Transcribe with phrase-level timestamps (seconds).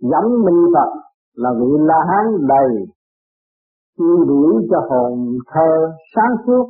[0.00, 0.90] giống minh Phật
[1.36, 2.86] là vị La Hán đầy
[3.98, 6.66] tiêu biểu cho hồn thơ sáng suốt.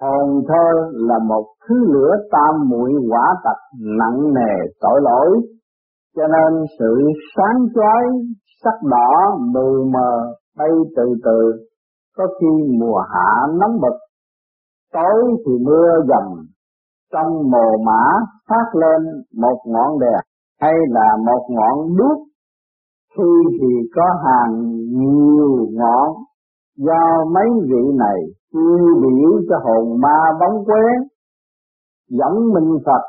[0.00, 5.40] Hồn thơ là một thứ lửa tam muội quả tật nặng nề tội lỗi.
[6.16, 8.04] Cho nên sự sáng chói,
[8.64, 11.66] sắc đỏ, mù mờ, bay từ từ,
[12.16, 12.46] có khi
[12.80, 13.98] mùa hạ nóng bực.
[14.92, 16.46] Tối thì mưa dầm,
[17.12, 18.04] trong mồ mã
[18.48, 20.20] phát lên một ngọn đèn
[20.60, 22.27] hay là một ngọn đuốc
[23.16, 26.08] khi thì có hàng nhiều ngọn
[26.76, 28.20] do mấy vị này
[28.52, 30.84] tiêu biểu cho hồn ma bóng quế,
[32.08, 33.02] dẫn minh Phật,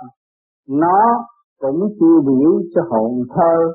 [0.70, 1.25] nó
[1.59, 3.73] cũng tiêu biểu cho hồn thơ,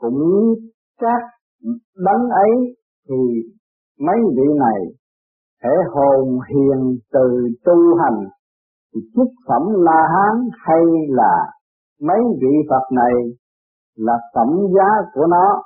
[0.00, 0.54] cũng
[1.00, 1.22] các
[1.96, 2.50] đấng ấy
[3.08, 3.16] thì
[4.00, 4.80] mấy vị này
[5.62, 8.24] thể hồn hiền từ tu hành,
[8.94, 11.46] thì chức phẩm La Hán hay là
[12.00, 13.12] mấy vị Phật này
[13.96, 15.62] là phẩm giá của nó.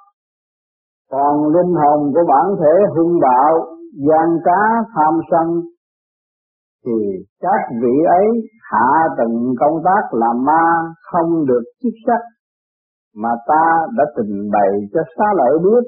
[1.11, 3.67] Còn linh hồn của bản thể hung bạo,
[4.09, 4.61] gian cá,
[4.95, 5.63] tham sân,
[6.87, 8.27] thì các vị ấy
[8.71, 8.89] hạ
[9.19, 10.65] từng công tác làm ma
[11.13, 12.21] không được chức sắc,
[13.17, 13.65] mà ta
[13.97, 15.85] đã trình bày cho xá lợi biết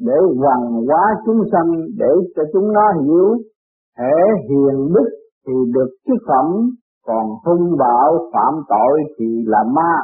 [0.00, 3.36] để hoàng hóa chúng sanh, để cho chúng nó hiểu
[3.98, 4.14] thể
[4.48, 5.08] hiền đức
[5.46, 6.70] thì được chức phẩm,
[7.06, 9.94] còn hung bạo phạm tội thì là ma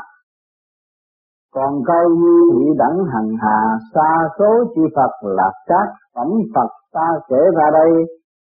[1.54, 3.60] còn câu như thị đẳng hằng hà,
[3.94, 7.90] xa số chư Phật là các phẩm Phật ta kể ra đây,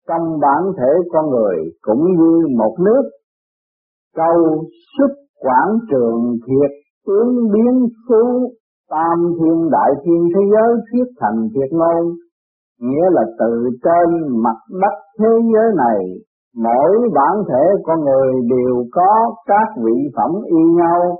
[0.07, 3.03] trong bản thể con người cũng như một nước.
[4.15, 4.63] Câu
[4.97, 6.71] xuất quảng trường thiệt
[7.07, 8.23] tướng biến xứ
[8.89, 12.13] tam thiên đại thiên thế giới thuyết thành thiệt ngôn
[12.81, 15.99] nghĩa là từ trên mặt đất thế giới này,
[16.55, 21.17] mỗi bản thể con người đều có các vị phẩm y nhau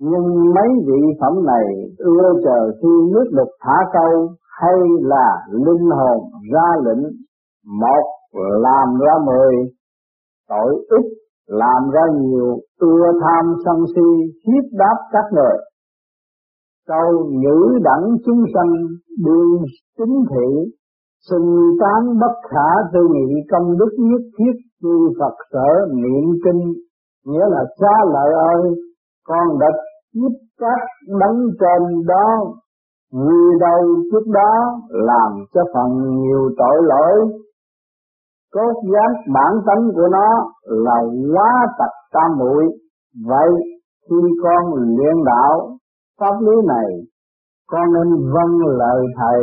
[0.00, 1.66] nhưng mấy vị phẩm này
[1.98, 4.28] ưa chờ khi nước lục thả câu
[4.60, 6.18] hay là linh hồn
[6.52, 7.04] ra lệnh,
[7.80, 8.04] một
[8.62, 9.54] làm ra mười,
[10.48, 11.06] tội ít
[11.46, 15.58] làm ra nhiều, ưa tham sân si hiếp đáp các người
[16.88, 18.72] câu nhữ đẳng chúng sanh
[19.24, 19.62] đương
[19.98, 20.48] chính thị,
[21.30, 26.72] sinh tán bất khả tư nghị, công đức nhất thiết chư Phật sở niệm kinh,
[27.26, 28.62] nghĩa là cha lợi ơi,
[29.28, 29.66] con đã
[30.20, 30.80] giúp các
[31.20, 32.54] đấng trên đó
[33.12, 33.80] vì đâu
[34.12, 37.28] trước đó, làm cho phần nhiều tội lỗi.
[38.54, 41.00] Cốt giác bản tánh của nó là
[41.34, 42.64] quá tật tam muội.
[43.26, 43.48] Vậy
[44.10, 45.70] khi con luyện đạo
[46.20, 46.90] pháp lý này,
[47.70, 49.42] con nên vâng lời thầy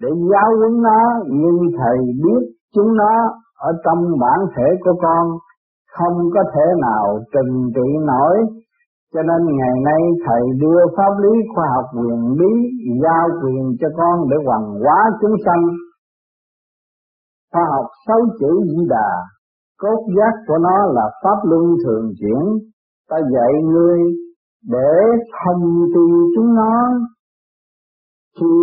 [0.00, 3.14] để giáo huấn nó, nhưng thầy biết chúng nó
[3.58, 5.28] ở trong bản thể của con
[5.98, 8.36] không có thể nào trừng trị nổi
[9.14, 12.52] cho nên ngày nay thầy đưa pháp lý khoa học quyền bí,
[13.02, 15.62] giao quyền cho con để hoàn hóa chúng sanh.
[17.52, 19.10] Khoa học sáu chữ di đà,
[19.80, 22.42] cốt giác của nó là pháp luân thường chuyển.
[23.10, 23.98] Ta dạy ngươi
[24.68, 24.92] để
[25.44, 25.64] thông
[25.94, 26.74] tin chúng nó.
[28.40, 28.56] Khi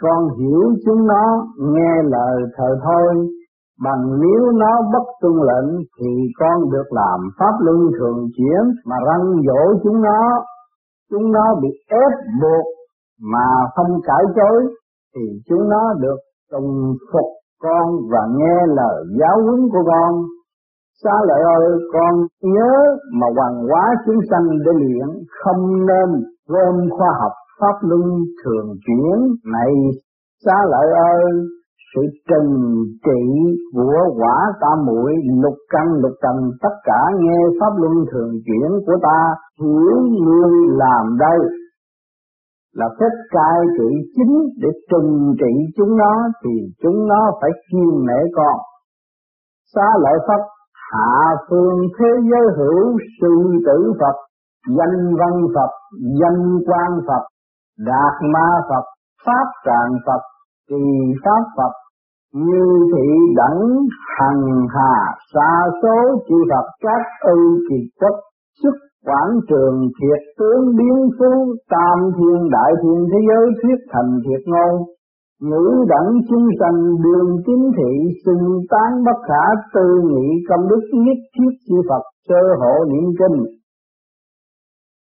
[0.00, 3.28] con hiểu chúng nó, nghe lời thờ thôi
[3.82, 8.96] bằng nếu nó bất tuân lệnh thì con được làm pháp luân thường chuyển mà
[9.06, 10.20] răng dỗ chúng nó.
[11.10, 12.64] Chúng nó bị ép buộc
[13.32, 14.74] mà không cãi chối
[15.14, 16.16] thì chúng nó được
[16.52, 17.28] tùng phục
[17.62, 20.24] con và nghe lời giáo huấn của con.
[21.04, 22.72] Xá lợi ơi, con nhớ
[23.12, 25.08] mà hoàng hóa chúng sanh để luyện
[25.44, 28.02] không nên quên khoa học pháp luân
[28.44, 29.72] thường chuyển này.
[30.44, 31.32] Xá lợi ơi
[31.94, 33.22] sự trừng trị
[33.72, 35.12] của quả tam muội
[35.42, 40.52] lục căn, lục trần, tất cả nghe pháp luân thường chuyển của ta, hiểu ngươi
[40.68, 41.38] làm đây
[42.74, 46.50] là phép cai trị chính để trừng trị chúng nó, thì
[46.82, 48.58] chúng nó phải kiên nể con.
[49.74, 50.42] Xá lợi pháp
[50.92, 54.16] hạ phương thế giới hữu sư tử Phật,
[54.78, 55.70] danh văn Phật,
[56.20, 57.24] danh quan Phật,
[57.78, 58.84] đạt ma Phật,
[59.26, 60.20] pháp tràng Phật
[60.68, 60.84] kỳ
[61.24, 61.72] pháp Phật
[62.34, 63.62] như thị đẳng
[64.18, 64.94] hằng hà,
[65.34, 65.52] xa
[65.82, 68.16] số chư Phật, các ư kỳ quốc
[68.62, 68.74] xuất
[69.06, 74.42] quảng trường thiệt tướng biến phú, tam thiên đại thiên thế giới thuyết thành thiệt
[74.46, 74.82] ngôn.
[75.42, 77.92] Ngữ đẳng chúng sanh đường chính thị,
[78.26, 79.44] xưng tán bất khả,
[79.74, 83.44] tư nghị công đức nhất thiết chư Phật, sơ hộ niệm kinh.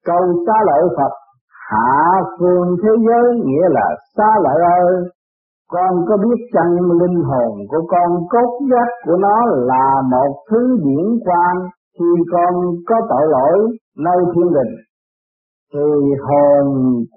[0.07, 1.13] Câu xá lợi Phật,
[1.71, 5.05] hạ phương thế giới nghĩa là xa lợi ơi
[5.75, 9.37] con có biết chăng linh hồn của con cốt giác của nó
[9.71, 11.55] là một thứ điển quan
[11.99, 12.53] khi con
[12.89, 13.59] có tội lỗi
[13.99, 14.73] nơi thiên đình?
[15.75, 15.89] Thì
[16.27, 16.67] hồn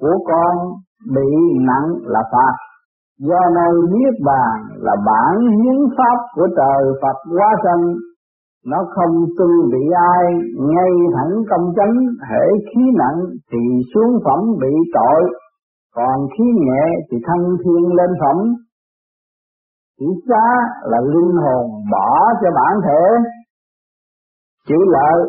[0.02, 0.56] của con
[1.16, 1.30] bị
[1.68, 2.56] nặng là phạt.
[3.20, 7.84] Do nơi niết bàn là bản hiến pháp của trời Phật hóa sanh,
[8.66, 9.84] nó không tư bị
[10.16, 10.26] ai
[10.60, 11.96] ngay thẳng công chánh
[12.30, 13.20] hệ khí nặng
[13.52, 13.60] thì
[13.94, 15.22] xuống phẩm bị tội
[15.96, 18.38] còn khí nhẹ thì thăng thiên lên phẩm.
[20.00, 20.46] Chỉ xá
[20.84, 23.04] là linh hồn bỏ cho bản thể.
[24.68, 25.20] Chữ lợi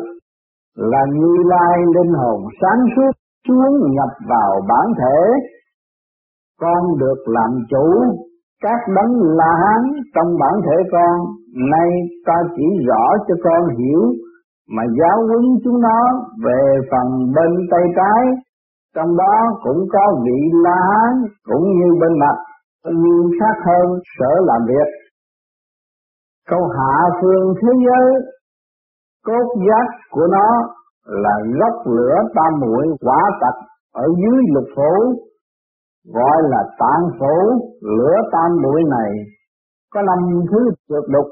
[0.75, 3.11] là như lai linh hồn sáng suốt
[3.47, 5.19] xuống nhập vào bản thể.
[6.61, 7.85] Con được làm chủ
[8.63, 9.83] các đấng la hán
[10.15, 11.19] trong bản thể con.
[11.71, 11.89] Nay
[12.25, 14.01] ta chỉ rõ cho con hiểu
[14.69, 15.99] mà giáo huấn chúng nó
[16.45, 16.61] về
[16.91, 18.46] phần bên tay trái
[18.97, 21.13] trong đó cũng có vị la hán,
[21.43, 22.37] cũng như bên mặt
[22.85, 24.89] nhưng khác hơn sở làm việc.
[26.49, 28.21] Câu hạ phương thế giới,
[29.25, 30.47] cốt giác của nó
[31.05, 33.55] là gốc lửa tam muội quả tật
[33.93, 35.13] ở dưới lục phủ,
[36.13, 37.37] gọi là tạng phủ
[37.81, 39.11] lửa tam muội này.
[39.93, 40.17] Có năm
[40.51, 40.59] thứ
[40.89, 41.25] tuyệt đục,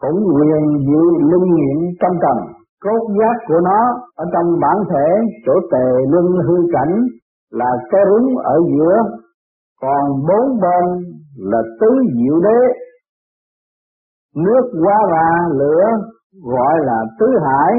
[0.00, 3.80] cũng quyền diệu linh nghiệm trong trần cốt giác của nó
[4.16, 5.08] ở trong bản thể,
[5.46, 6.94] chỗ tề luân hư cảnh
[7.50, 8.96] là cái rúng ở giữa.
[9.80, 10.84] Còn bốn bên
[11.36, 12.60] là tứ diệu đế.
[14.36, 15.84] Nước, hóa ra, lửa
[16.44, 17.72] gọi là tứ hải.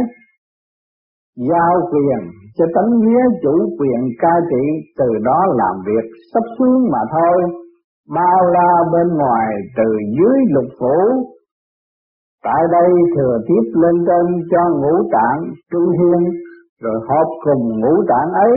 [1.49, 2.19] Giao quyền
[2.57, 4.65] cho tánh nghĩa chủ quyền cai trị,
[4.97, 7.43] từ đó làm việc sắp xuống mà thôi.
[8.15, 9.47] Bao la bên ngoài,
[9.77, 9.83] từ
[10.17, 11.25] dưới lục phủ
[12.43, 15.39] tại đây thừa tiếp lên trên cho ngũ tạng
[15.71, 16.19] trung thiên,
[16.83, 18.53] rồi họp cùng ngũ tạng ấy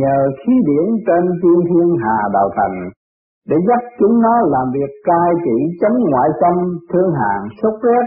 [0.00, 2.76] nhờ khí điển trên tiên thiên hà đào thành,
[3.48, 6.56] để dắt chúng nó làm việc cai trị chống ngoại xâm
[6.92, 8.06] thương hàn sốt rét,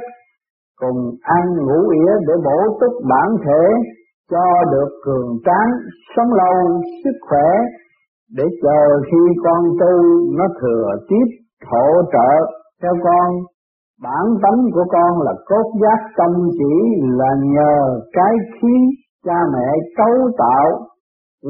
[0.81, 3.63] cùng ăn ngủ ỉa để bổ túc bản thể,
[4.31, 5.71] cho được cường tráng,
[6.15, 7.50] sống lâu, sức khỏe,
[8.38, 8.81] để chờ
[9.12, 9.94] khi con tu
[10.38, 11.27] nó thừa tiếp
[11.71, 13.30] hỗ trợ theo con
[14.04, 16.74] bản tánh của con là cốt giác tâm chỉ
[17.20, 18.76] là nhờ cái khí
[19.26, 19.68] cha mẹ
[19.98, 20.68] cấu tạo,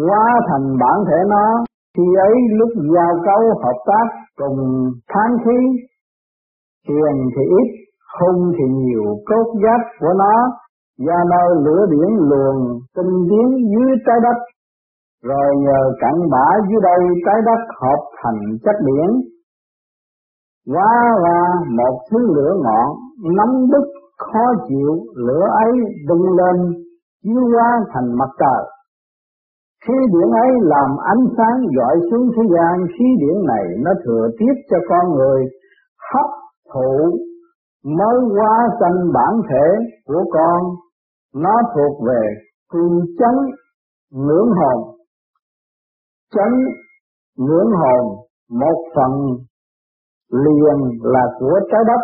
[0.08, 1.64] hóa thành bản thể nó.
[1.98, 4.08] Khi ấy lúc giao cấu hợp tác
[4.38, 4.60] cùng
[5.14, 5.58] tháng khí,
[6.88, 7.68] tiền thì ít,
[8.20, 10.36] hung thì nhiều cốt giác của nó.
[11.08, 12.56] Ra nơi lửa biển luồn
[12.96, 14.38] tinh tiến dưới trái đất,
[15.24, 19.33] rồi nhờ cặn bã dưới đây trái đất hợp thành chất biển
[20.68, 20.94] Quá
[21.24, 21.40] là
[21.78, 22.88] một thứ lửa ngọn
[23.38, 23.86] nóng bức
[24.18, 25.72] khó chịu lửa ấy
[26.08, 26.84] đung lên
[27.24, 28.64] chiếu hóa thành mặt trời
[29.86, 34.28] Khi điện ấy làm ánh sáng dọi xuống thế gian, khí điện này nó thừa
[34.40, 35.46] tiếp cho con người
[36.14, 36.30] hấp
[36.74, 37.18] thụ
[37.84, 40.62] mới hóa sanh bản thể của con,
[41.36, 42.22] nó thuộc về
[42.70, 43.36] cung chấn
[44.12, 44.96] ngưỡng hồn.
[46.36, 46.52] Chấn
[47.38, 48.16] ngưỡng hồn
[48.50, 49.12] một phần
[50.32, 52.02] liền là của trái đất,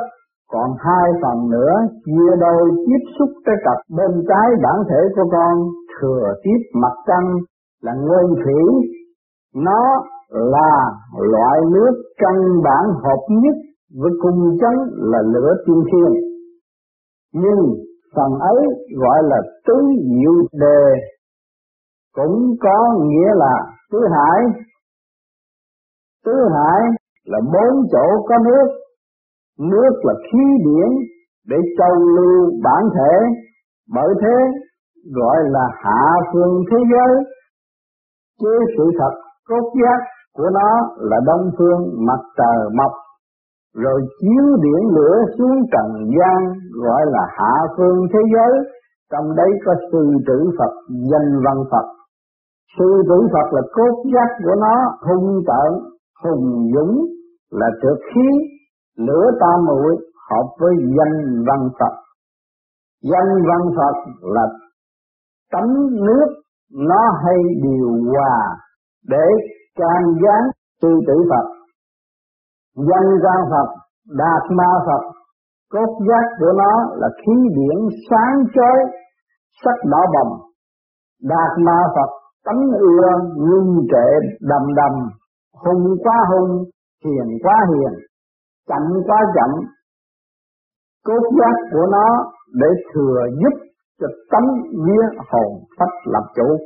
[0.52, 1.74] còn hai phần nữa
[2.06, 5.58] chia đôi tiếp xúc cái cặp bên trái bản thể của con
[6.02, 7.28] thừa tiếp mặt trăng
[7.82, 8.64] là nguyên thủy.
[9.56, 13.56] Nó là loại nước căn bản hợp nhất
[14.02, 16.22] với cung chấn là lửa tiên thiên.
[17.34, 17.60] Nhưng
[18.16, 18.66] phần ấy
[18.98, 19.38] gọi là
[19.68, 19.74] tứ
[20.10, 20.94] diệu đề
[22.16, 23.56] cũng có nghĩa là
[23.92, 24.42] tứ hải.
[26.26, 26.82] Tứ hải
[27.32, 28.68] là bốn chỗ có nước.
[29.60, 30.90] Nước là khí điển
[31.48, 33.14] để châu lưu bản thể.
[33.96, 34.38] Bởi thế,
[35.16, 37.24] gọi là hạ phương thế giới.
[38.42, 39.14] Chứ sự thật
[39.50, 40.00] cốt giác
[40.38, 42.92] của nó là đông phương mặt trời mọc,
[43.76, 46.40] rồi chiếu điển lửa xuống trần gian,
[46.84, 48.54] gọi là hạ phương thế giới.
[49.12, 50.74] Trong đấy có sư tử Phật,
[51.12, 51.86] danh văn Phật.
[52.78, 54.76] Sư tử Phật là cốt giác của nó,
[55.08, 55.72] hung tợn,
[56.24, 57.06] hùng dũng
[57.52, 58.28] là trượt khí
[58.98, 59.96] lửa tam muội
[60.30, 61.96] hợp với danh văn Phật
[63.04, 64.46] danh văn Phật là
[65.52, 66.28] tánh nước
[66.72, 68.58] nó hay điều hòa
[69.08, 69.26] để
[69.76, 70.50] can gián
[70.82, 71.60] tư tử Phật
[72.88, 73.70] danh gian Phật,
[74.18, 75.04] đạt ma Phật,
[75.72, 77.78] cốt giác của nó là khí điển
[78.10, 78.78] sáng chói,
[79.64, 80.40] sắc đỏ bầm
[81.24, 82.10] đạt ma Phật
[82.46, 84.08] tánh ưa ngưng trệ
[84.42, 85.10] đầm đầm,
[85.64, 86.64] hùng quá hùng
[87.06, 87.94] hiền quá hiền,
[88.68, 89.52] chậm quá chậm.
[91.06, 92.08] Cốt giác của nó
[92.54, 93.56] để thừa giúp
[94.00, 94.44] cho tấm
[94.86, 96.58] vía hồn phách lập chủ.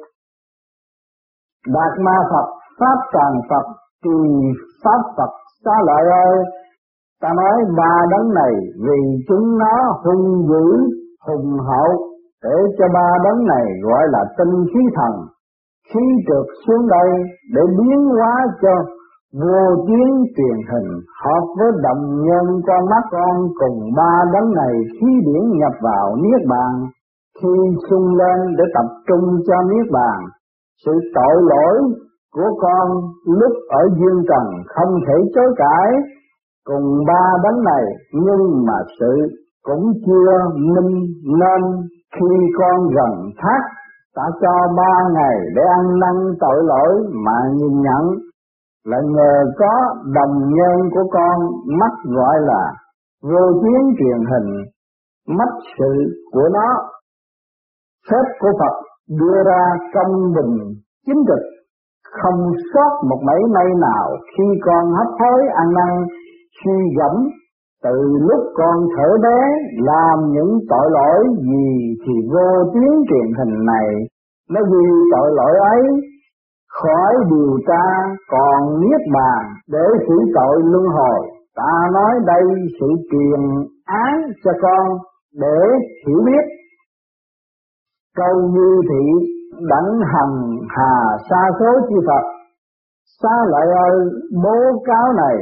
[1.67, 2.47] Đạt ma phật,
[2.79, 3.65] pháp tràng phật
[4.03, 4.29] tùy
[4.83, 5.31] pháp phật
[5.65, 6.43] xa lợi ơi,
[7.21, 8.53] ta nói ba đấng này
[8.87, 10.67] vì chúng nó hung dữ,
[11.27, 11.89] hùng hậu,
[12.43, 15.13] để cho ba đấng này gọi là tinh khí thần,
[15.93, 17.09] khí trượt xuống đây
[17.53, 18.69] để biến hóa cho
[19.41, 20.89] vô tuyến truyền hình
[21.23, 26.15] hợp với đồng nhân cho mắt con cùng ba đấng này khí điển nhập vào
[26.15, 26.73] niết bàn,
[27.41, 27.53] khi
[27.89, 30.19] sung lên để tập trung cho niết bàn.
[30.85, 31.77] Sự tội lỗi
[32.35, 32.87] của con
[33.25, 35.91] lúc ở dương trần không thể chối cãi
[36.65, 39.13] cùng ba đấng này, nhưng mà sự
[39.63, 41.61] cũng chưa minh nên
[42.15, 43.61] khi con gần thác
[44.15, 46.93] ta cho ba ngày để ăn năn tội lỗi
[47.25, 48.03] mà nhìn nhận
[48.85, 49.73] là nhờ có
[50.13, 51.37] đồng nhân của con,
[51.79, 52.63] mắt gọi là
[53.23, 54.49] vô tuyến truyền hình,
[55.37, 55.93] mắt sự
[56.31, 56.69] của nó.
[58.11, 58.75] Phép của Phật
[59.19, 59.63] đưa ra
[59.93, 60.55] công bình
[61.05, 61.43] chính trực,
[62.21, 66.05] không sót một mảy may nào khi con hấp hối ăn năn,
[66.63, 67.15] suy gẫm,
[67.83, 69.39] từ lúc con thở bé
[69.77, 73.87] làm những tội lỗi gì thì vô tuyến truyền hình này
[74.49, 75.81] nó ghi tội lỗi ấy
[76.81, 77.85] khỏi điều tra
[78.31, 81.19] còn niết bàn để xử tội luân hồi.
[81.55, 82.43] Ta nói đây
[82.79, 83.41] sự truyền
[83.85, 84.13] án
[84.43, 84.97] cho con
[85.39, 85.59] để
[86.07, 86.45] hiểu biết.
[88.17, 89.05] Câu như thị
[89.69, 92.25] đẳng hằng hà xa số chi Phật.
[93.21, 94.09] Xa lợi ơi
[94.43, 95.37] bố cáo này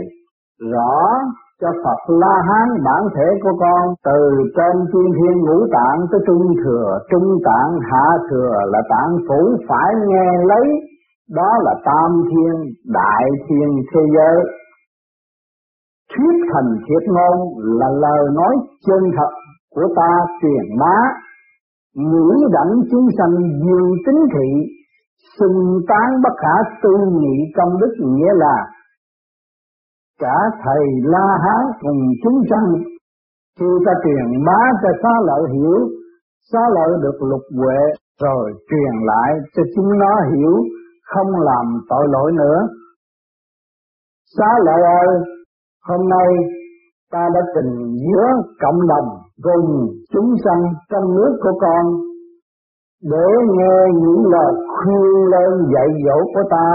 [0.72, 1.20] rõ
[1.62, 3.94] cho Phật La Hán bản thể của con.
[4.06, 4.20] Từ
[4.58, 9.58] trên thiên thiên ngũ tạng tới trung thừa, trung tạng hạ thừa là tạng phủ
[9.70, 10.66] phải nghe lấy,
[11.38, 14.38] đó là tam thiên, đại thiên thế giới.
[16.12, 17.38] Thuyết thành thiệt ngôn
[17.80, 18.56] là lời nói
[18.88, 19.32] chân thật
[19.76, 20.12] của ta
[20.42, 20.98] truyền bá,
[21.96, 24.50] ngữ đẳng chúng sanh dương tính thị,
[25.40, 28.58] xưng tán bất khả tư nghị công đức nghĩa là
[30.20, 32.68] cả thầy La Hán cùng chúng sanh
[33.60, 35.80] khi ta truyền bá cho xá lợi hiểu
[36.52, 37.82] xá lợi được lục huệ
[38.22, 40.56] rồi truyền lại cho chúng nó hiểu
[41.16, 42.60] không làm tội lỗi nữa
[44.38, 45.20] xá lợi ơi,
[45.88, 46.28] hôm nay
[47.12, 48.28] ta đã tình giữa
[48.62, 49.08] cộng đồng
[49.44, 51.86] cùng chúng sanh trong nước của con
[53.04, 53.28] để
[53.58, 56.68] nghe những lời khuyên lên dạy dỗ của ta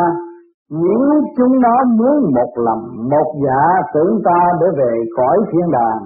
[0.71, 6.03] nếu chúng nó muốn một lòng, một dạ tưởng ta để về cõi thiên đàng,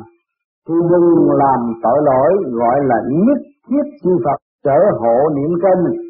[0.69, 6.10] thì đừng làm tội lỗi gọi là nhất thiết chư Phật trở hộ niệm kinh.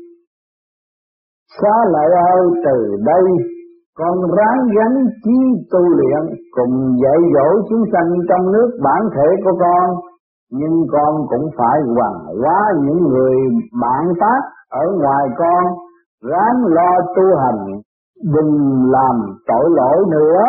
[1.59, 3.25] Xá lợi ơi, từ đây
[3.99, 5.39] con ráng gắn chí
[5.73, 9.97] tu luyện cùng dạy dỗ chúng sanh trong nước bản thể của con.
[10.51, 13.37] Nhưng con cũng phải hoàn hóa những người
[13.83, 15.65] bạn tác ở ngoài con.
[16.31, 17.81] Ráng lo tu hành,
[18.35, 19.17] đừng làm
[19.47, 20.43] tội lỗi nữa,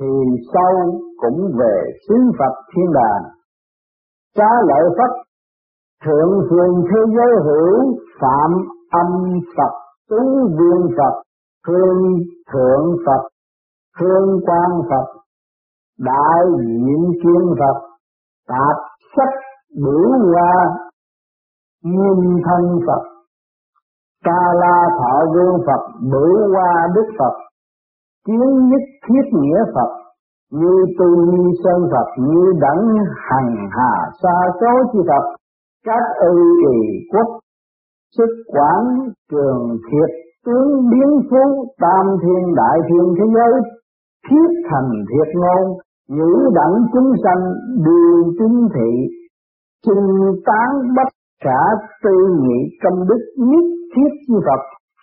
[0.00, 0.06] thì
[0.54, 0.72] sau
[1.16, 3.22] cũng về xứ Phật thiên đàng.
[4.36, 5.12] Xá lợi Phật,
[6.04, 8.50] thượng thường thế giới hữu, phạm
[8.90, 11.22] âm Phật tú viên Phật,
[11.66, 12.18] thương
[12.52, 13.28] thượng Phật,
[13.98, 15.06] thương quan Phật,
[15.98, 17.88] đại diện chuyên Phật,
[18.48, 18.76] tạp
[19.16, 19.34] sách
[19.76, 20.76] biểu hoa
[21.84, 23.02] nghiêm thân Phật,
[24.24, 27.34] ca la thọ vương Phật, bửu hoa đức Phật,
[28.26, 29.90] kiến nhất thiết nghĩa Phật,
[30.50, 35.36] như tu ni sơn Phật, như đẳng hằng hà sa số chi Phật,
[35.84, 37.38] các ư kỳ quốc
[38.16, 40.10] sức quản trường thiệt,
[40.46, 43.60] tướng biến phú, tam thiên đại thiên thế giới,
[44.28, 47.42] thiết thành thiệt ngôn, nhữ đẳng chúng sanh
[47.84, 48.90] đường chính thị
[49.86, 51.08] chinh tán bất
[51.44, 51.60] cả
[52.04, 52.10] tư
[52.40, 53.64] nghị công đức nhất
[53.96, 54.62] thiết chư Phật,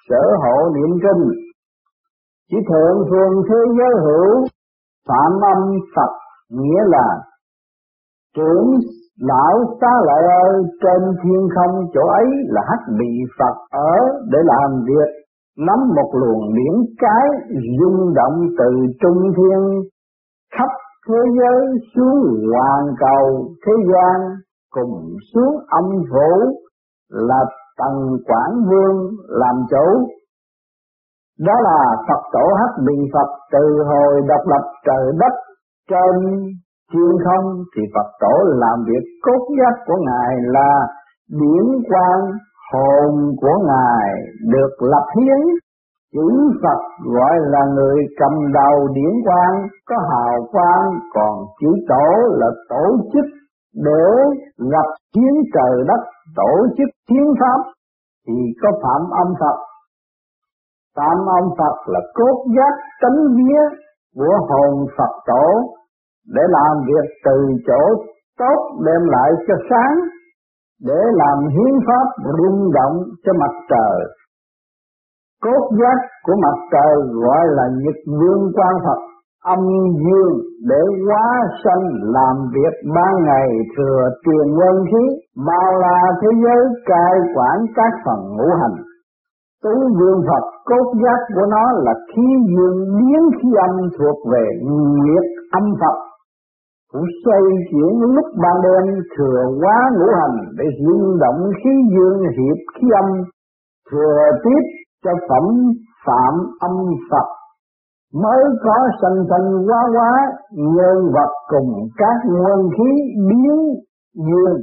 [0.10, 1.30] sở hộ niệm kinh.
[2.52, 4.46] Chỉ thượng thường thế giới hữu,
[5.08, 5.64] phạm âm
[5.96, 6.12] Phật,
[6.50, 7.08] nghĩa là
[8.36, 8.80] trưởng
[9.20, 13.96] lão xá lợi ơi, trên thiên không chỗ ấy là hắc bị Phật ở
[14.32, 15.10] để làm việc.
[15.58, 17.28] Nắm một luồng biển cái,
[17.80, 19.82] rung động từ trung thiên.
[20.54, 20.70] Khắp
[21.08, 24.36] thế giới xuống hoàn cầu thế gian,
[24.72, 26.58] cùng xuống âm phủ
[27.10, 27.46] là
[27.78, 30.08] tầng quản vương làm chủ.
[31.40, 35.34] Đó là Phật tổ hắc bị Phật từ hồi độc lập trời đất
[35.90, 36.16] trên
[36.92, 40.88] chuyên không thì Phật tổ làm việc cốt giác của Ngài là
[41.30, 42.20] điển quan
[42.72, 44.10] hồn của Ngài
[44.54, 45.42] được lập hiến.
[46.14, 46.28] Chữ
[46.64, 46.82] Phật
[47.16, 52.08] gọi là người cầm đầu điển quan có hào quang, còn chữ tổ
[52.40, 53.26] là tổ chức
[53.76, 54.08] để
[54.58, 56.02] lập chiến trời đất,
[56.36, 57.72] tổ chức chiến pháp,
[58.28, 59.58] thì có phạm âm Phật.
[60.96, 63.60] Phạm âm Phật là cốt giác tánh vía
[64.16, 65.76] của hồn Phật tổ
[66.36, 68.04] để làm việc từ chỗ
[68.40, 69.96] tốt, đem lại cho sáng,
[70.84, 74.00] để làm hiến pháp rung động cho mặt trời.
[75.44, 79.02] Cốt giác của mặt trời gọi là nhật vương quan Phật,
[79.44, 79.60] âm
[80.04, 80.34] dương
[80.70, 81.28] để hóa
[81.64, 81.84] sanh
[82.16, 85.04] làm việc ban ngày thừa truyền quân khí
[85.48, 88.78] bao la thế giới cai quản các phần ngũ hành.
[89.64, 94.46] Tứ dương Phật, cốt giác của nó là khí dương biến khí âm thuộc về
[94.64, 95.98] nguyệt âm Phật
[96.96, 98.86] cũng xoay chuyển lúc ban đêm
[99.18, 103.24] thừa quá ngũ hành để rung động khí dương hiệp khí âm,
[103.92, 104.64] thừa tiếp
[105.04, 105.46] cho phẩm
[106.06, 106.76] phạm âm
[107.12, 107.28] Phật.
[108.14, 110.12] Mới có sanh sanh hóa hóa
[110.52, 112.90] nhân vật cùng các nguyên khí
[113.30, 113.58] biến
[114.14, 114.58] dương.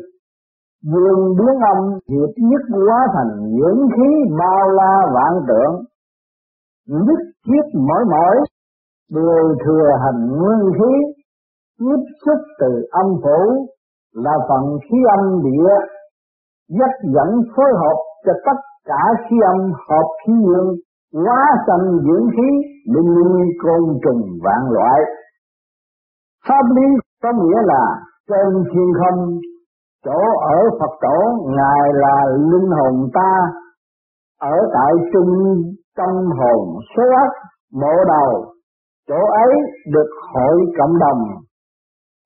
[0.92, 5.74] Dương biến âm hiệp nhất hóa thành những khí bao la vạn tượng.
[6.88, 8.36] Nhất thiết mỗi mỗi
[9.10, 11.21] đều thừa hành nguyên khí
[11.82, 13.66] tiếp xúc từ âm phủ
[14.14, 15.74] là phần khí âm địa,
[16.78, 17.96] dắt dẫn phối hợp
[18.26, 20.76] cho tất cả khí âm hợp khí dương
[21.24, 22.48] hóa thành dưỡng khí
[22.86, 25.00] để nuôi côn trùng vạn loại.
[26.48, 26.86] Pháp lý
[27.22, 27.84] có nghĩa là
[28.28, 29.38] trên thiên không,
[30.04, 31.18] chỗ ở Phật tổ,
[31.56, 33.32] ngài là linh hồn ta.
[34.40, 35.62] Ở tại trung
[35.96, 37.32] tâm hồn số ấp
[37.80, 38.44] bộ đầu,
[39.08, 39.52] chỗ ấy
[39.92, 41.20] được hội cộng đồng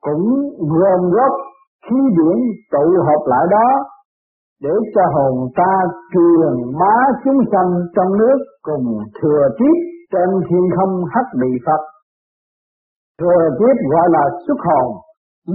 [0.07, 0.27] cũng
[0.73, 1.35] gồm góp
[1.87, 2.39] khí điển
[2.73, 3.69] tụ hợp lại đó
[4.63, 5.73] để cho hồn ta
[6.13, 8.87] truyền bá chúng sanh trong nước cùng
[9.23, 9.79] thừa tiếp
[10.13, 11.83] trên thiên không hắc bị Phật.
[13.21, 14.87] Thừa tiếp gọi là xuất hồn,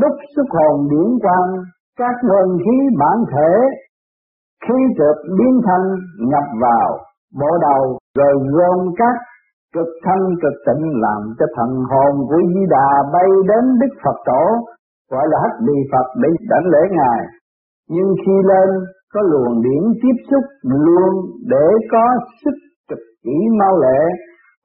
[0.02, 1.52] lúc xuất hồn điển quang
[2.00, 3.52] các nguyên khí bản thể
[4.66, 5.86] khi được biến thanh
[6.32, 6.98] nhập vào
[7.40, 9.16] bộ đầu rồi gom các
[9.76, 14.18] cực thanh cực tịnh làm cho thần hồn của Di Đà bay đến Đức Phật
[14.26, 14.44] tổ
[15.12, 17.22] gọi là hắc bị Phật để đảnh lễ ngài.
[17.90, 18.70] Nhưng khi lên
[19.14, 21.14] có luồng điển tiếp xúc luôn
[21.48, 22.06] để có
[22.44, 22.56] sức
[22.90, 24.02] trực chỉ mau lệ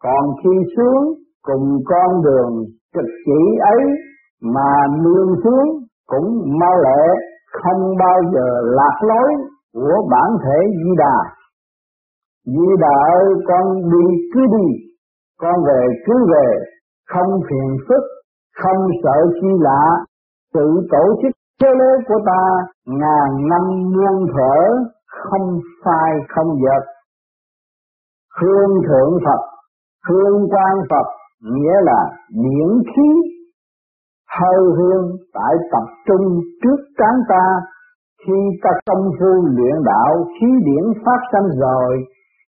[0.04, 3.80] còn khi xuống cùng con đường trực chỉ ấy
[4.42, 4.72] mà
[5.04, 5.68] nương xuống
[6.06, 7.04] cũng mau lệ
[7.52, 9.30] không bao giờ lạc lối
[9.74, 11.18] của bản thể Di Đà.
[12.46, 14.85] Di Đà ơi con đi cứ đi,
[15.40, 16.48] con về cứ về,
[17.08, 18.02] không phiền phức,
[18.62, 19.84] không sợ chi lạ,
[20.54, 22.42] tự tổ chức chế lễ của ta
[22.86, 24.58] ngàn năm muôn thở
[25.06, 26.84] không sai không dệt.
[28.40, 29.42] Hương thượng Phật,
[30.08, 31.06] hương quan Phật
[31.42, 33.08] nghĩa là điển khí.
[34.40, 37.44] Hơi hương tại tập trung trước trán ta.
[38.26, 42.04] Khi ta công phu luyện đạo khí điển phát sanh rồi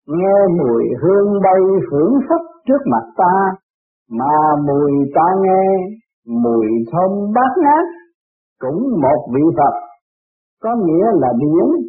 [0.06, 3.34] nghe mùi hương bay phưởng phất trước mặt ta,
[4.10, 4.34] mà
[4.66, 5.64] mùi ta nghe,
[6.26, 7.86] mùi thơm bát ngát
[8.60, 9.74] cũng một vị Phật.
[10.62, 11.86] Có nghĩa là điển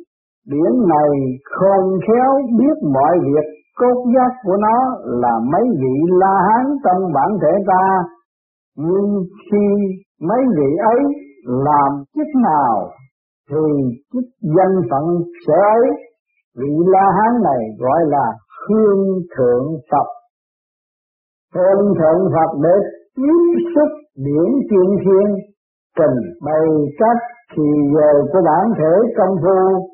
[0.52, 1.12] điển này
[1.44, 3.48] khôn khéo biết mọi việc
[3.80, 8.04] cốt giác của nó là mấy vị la hán trong bản thể ta.
[8.78, 9.66] Nhưng khi
[10.22, 11.00] mấy vị ấy
[11.44, 12.90] làm chức nào,
[13.50, 13.64] thì
[14.14, 15.06] chức danh phận
[15.48, 16.07] sẽ ấy
[16.58, 18.26] vị la hán này gọi là
[18.68, 19.04] hương
[19.38, 20.08] thượng phật.
[21.56, 22.76] Hương thượng phật để
[23.16, 23.92] tiếp xúc
[24.26, 25.28] điển tiên thiên,
[25.98, 26.68] trình bày
[27.00, 27.22] cách
[27.54, 29.88] thì giờ của bản thể công phu,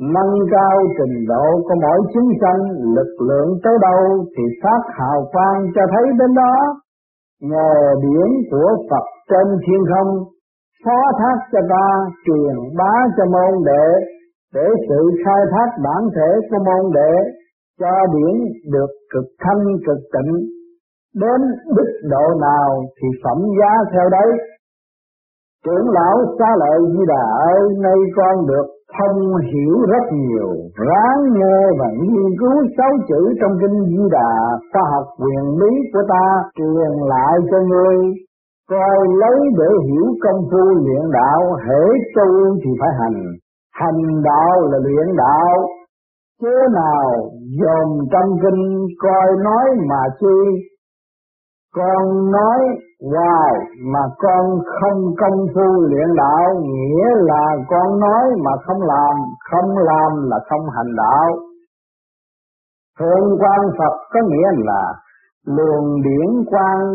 [0.00, 2.60] nâng cao trình độ của mỗi chúng sanh,
[2.96, 6.54] lực lượng tới đâu thì phát hào quang cho thấy đến đó.
[7.40, 10.10] Nhờ điển của Phật trên thiên không,
[10.84, 11.86] phó thác cho ta,
[12.26, 13.86] truyền bá cho môn đệ
[14.54, 17.12] để sự khai thác bản thể của môn đệ
[17.80, 18.34] cho điển
[18.72, 20.32] được cực thanh cực tịnh
[21.22, 21.40] đến
[21.76, 24.28] đức độ nào thì phẩm giá theo đấy.
[25.66, 28.66] Trưởng lão xá lợi Di Đà ơi, nay con được
[28.98, 30.50] thông hiểu rất nhiều,
[30.88, 34.32] ráng nghe và nghiên cứu sáu chữ trong kinh Di Đà,
[34.72, 36.24] khoa học quyền lý của ta
[36.56, 37.96] truyền lại cho ngươi,
[38.70, 41.82] coi lấy để hiểu công phu luyện đạo, hễ
[42.16, 43.18] tu thì phải hành,
[43.80, 45.68] hành đạo là luyện đạo,
[46.42, 50.38] chứ nào dồn trong kinh coi nói mà chi.
[51.76, 52.60] Con nói
[53.10, 53.54] hoài
[53.92, 59.16] mà con không công phu luyện đạo nghĩa là con nói mà không làm
[59.50, 61.38] không làm là không hành đạo.
[62.98, 64.92] Thượng quan phật có nghĩa là
[65.46, 66.94] luồng điển quang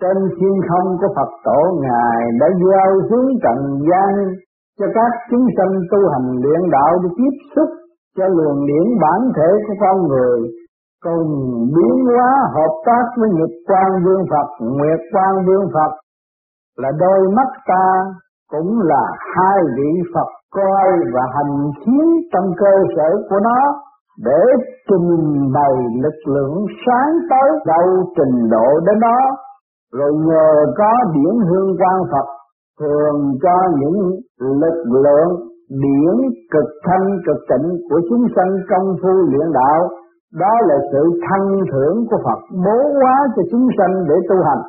[0.00, 4.34] trên thiên không của phật tổ ngài đã giao xuống trần gian
[4.78, 7.70] cho các chúng sanh tu hành luyện đạo để tiếp xúc
[8.16, 10.40] cho luồng điển bản thể của con người
[11.04, 11.30] cùng
[11.74, 15.92] biến hóa hợp tác với nhật quan vương Phật, nguyệt quan vương Phật
[16.76, 17.86] là đôi mắt ta
[18.52, 23.60] cũng là hai vị Phật coi và hành khiến trong cơ sở của nó
[24.24, 24.42] để
[24.88, 25.10] trình
[25.54, 29.36] bày lực lượng sáng tới đâu trình độ đến đó
[29.92, 32.26] rồi nhờ có điển hương quan Phật
[32.80, 33.98] thường cho những
[34.38, 35.30] lực lượng
[35.70, 36.16] điển
[36.52, 39.88] cực thanh cực tịnh của chúng sanh công phu luyện đạo.
[40.40, 44.62] Đó là sự thăng thưởng của Phật, bố hóa cho chúng sanh để tu hành.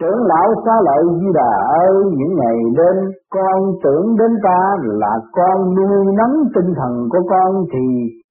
[0.00, 1.52] Trưởng lão xá lợi di đà
[1.84, 2.96] ơi những ngày đêm,
[3.34, 7.86] con tưởng đến ta là con nuôi nấng tinh thần của con thì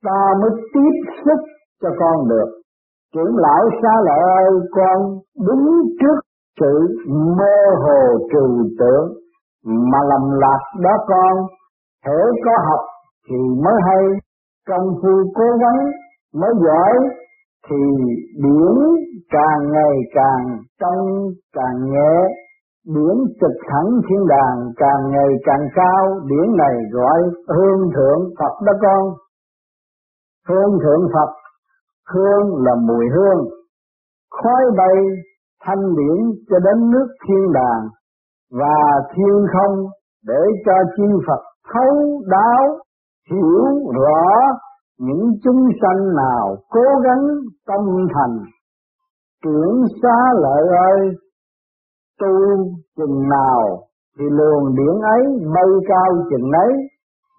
[0.06, 0.96] ta mới tiếp
[1.26, 1.40] sức
[1.84, 2.50] cho con được.
[3.16, 4.98] Trưởng lão xá lợi ơi, con
[5.48, 5.66] đứng
[6.00, 6.20] trước
[6.60, 6.74] sự
[7.38, 9.14] mơ hồ trừu tượng,
[9.66, 11.48] mà lầm lạc đó con,
[12.06, 12.86] thể có học
[13.30, 14.04] thì mới hay,
[14.68, 15.92] công phu cố gắng
[16.34, 16.94] mới giỏi,
[17.70, 17.76] thì
[18.44, 18.76] điển
[19.30, 21.08] càng ngày càng trong
[21.54, 22.28] càng nhẹ
[22.86, 28.66] điển trực thẳng thiên đàng càng ngày càng cao điển này gọi hương thượng Phật
[28.66, 29.14] đó con.
[30.48, 31.32] Hương thượng Phật,
[32.14, 33.46] hương là mùi hương,
[34.32, 34.96] khói bay
[35.66, 36.18] thanh điển
[36.50, 37.88] cho đến nước thiên đàng
[38.52, 39.86] và thiên không
[40.26, 41.42] để cho chư Phật
[41.74, 42.78] thấu đáo,
[43.32, 44.24] hiểu rõ
[45.00, 47.26] những chúng sanh nào cố gắng
[47.68, 48.38] tâm thành.
[49.44, 51.16] Trưởng xá lợi ơi,
[52.22, 52.36] tu
[52.98, 53.62] chừng nào
[54.20, 55.24] thì luồng điển ấy
[55.56, 56.74] bay cao chừng ấy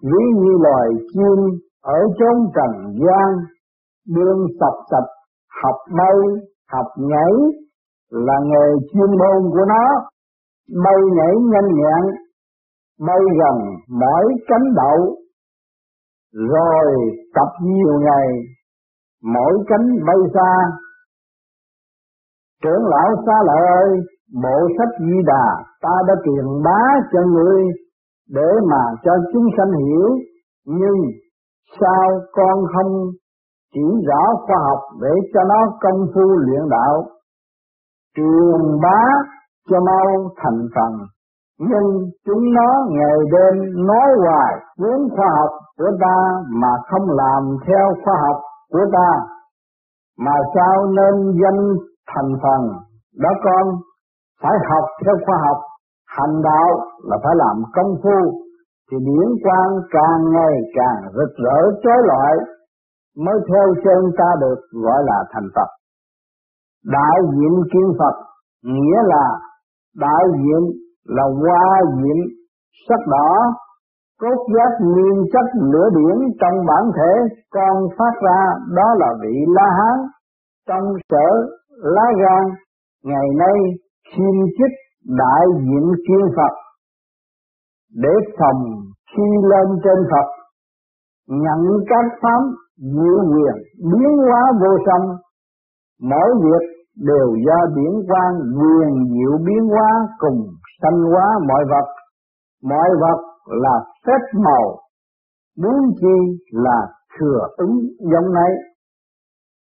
[0.03, 3.35] ví như loài chim ở chốn trần gian
[4.15, 5.03] đương sập sập
[5.63, 6.17] học bay
[6.71, 7.33] học nhảy
[8.11, 9.85] là nghề chuyên môn của nó.
[10.83, 12.27] Bay nhảy nhanh nhẹn
[12.99, 13.57] bay gần
[13.99, 15.15] mỏi cánh đậu.
[16.33, 16.85] Rồi
[17.35, 18.27] tập nhiều ngày,
[19.23, 20.53] mỗi cánh bay xa.
[22.63, 23.99] Trưởng lão xa lợi ơi,
[24.43, 26.81] bộ sách di đà ta đã truyền bá
[27.13, 27.63] cho ngươi
[28.29, 30.09] để mà cho chúng sanh hiểu.
[30.65, 30.97] Nhưng
[31.79, 32.93] sao con không
[33.73, 37.05] chỉ rõ khoa học để cho nó công phu luyện đạo?
[38.17, 39.01] Truyền bá
[39.69, 40.93] cho mau thành phần.
[41.59, 41.87] Nhưng
[42.25, 46.17] chúng nó ngày đêm nói hoài muốn khoa học của ta
[46.49, 49.09] mà không làm theo khoa học của ta.
[50.19, 51.61] Mà sao nên danh
[52.15, 52.61] thành phần?
[53.23, 53.75] Đó con,
[54.41, 55.57] phải học theo khoa học.
[56.17, 56.69] Hành đạo
[57.03, 58.41] là phải làm công phu.
[58.91, 62.37] Thì điển quang càng ngày càng rực rỡ trói lọi,
[63.25, 65.76] mới theo chân ta được gọi là thành Phật.
[66.95, 68.15] Đại diện kiến Phật,
[68.63, 69.25] nghĩa là
[69.95, 70.71] đại diện
[71.05, 72.17] là hoa diện
[72.89, 73.31] sắc đỏ,
[74.21, 79.35] cốt giác nguyên chất lửa điển trong bản thể con phát ra đó là vị
[79.47, 80.07] la hán.
[80.67, 81.29] Trong sở
[81.77, 82.43] lá gan,
[83.03, 83.57] ngày nay
[84.17, 84.71] xin chức
[85.17, 86.53] đại diện kiên Phật.
[87.95, 88.63] Để phòng
[89.15, 90.27] khi lên trên Phật,
[91.27, 92.41] nhận các pháp
[92.77, 93.55] diệu quyền
[93.91, 95.17] biến hóa vô song
[96.01, 100.47] mỗi việc đều do điển quang quyền diệu biến hóa cùng
[100.81, 101.87] sanh hóa mọi vật.
[102.63, 104.79] Mọi vật là phép màu,
[105.57, 106.17] muốn chi
[106.51, 106.87] là
[107.19, 108.51] thừa ứng giống này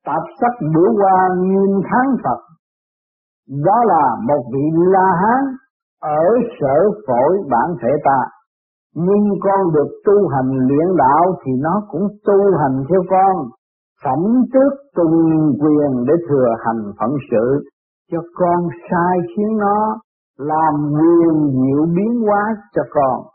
[0.05, 2.39] tạp sắc bữa qua nguyên tháng Phật,
[3.65, 5.43] đó là một vị La Hán
[6.01, 6.23] ở
[6.59, 8.19] sở phổi bản thể ta.
[8.95, 13.47] Nhưng con được tu hành luyện đạo thì nó cũng tu hành theo con
[14.03, 14.19] phẩm
[14.53, 15.17] trước tùng
[15.61, 17.69] quyền để thừa hành phận sự.
[18.11, 19.97] Cho con sai khiến nó
[20.37, 23.25] làm quyền diệu biến hóa cho con.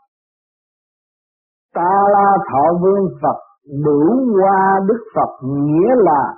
[1.75, 3.39] Ta la thọ vương Phật
[3.85, 4.01] đủ
[4.41, 6.33] qua Đức Phật nghĩa là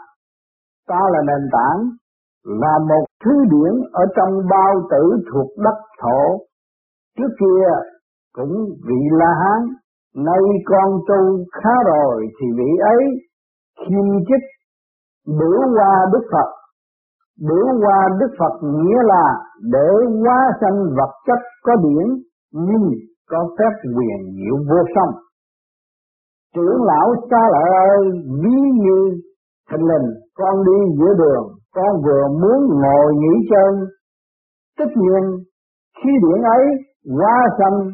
[0.88, 1.90] ta là nền tảng,
[2.44, 6.38] là một thứ điển ở trong bao tử thuộc đất thổ.
[7.18, 7.66] Trước kia
[8.34, 8.54] cũng
[8.88, 9.68] vị la hán,
[10.26, 13.27] nay con tu khá rồi thì vị ấy
[13.80, 14.42] khiêm chức
[15.40, 16.50] biểu qua đức phật.
[17.48, 19.26] Biểu qua đức phật nghĩa là
[19.72, 19.90] để
[20.24, 22.08] hóa sanh vật chất có điển
[22.52, 22.92] nhưng
[23.30, 25.14] có phép quyền diệu vô song.
[26.56, 28.04] Trưởng lão xa lợi ơi,
[28.44, 29.00] ví như
[29.72, 33.88] thình lình, con đi giữa đường, con vừa muốn ngồi nghỉ chân.
[34.78, 35.24] Tất nhiên,
[36.04, 36.64] khi điển ấy
[37.18, 37.92] hóa sanh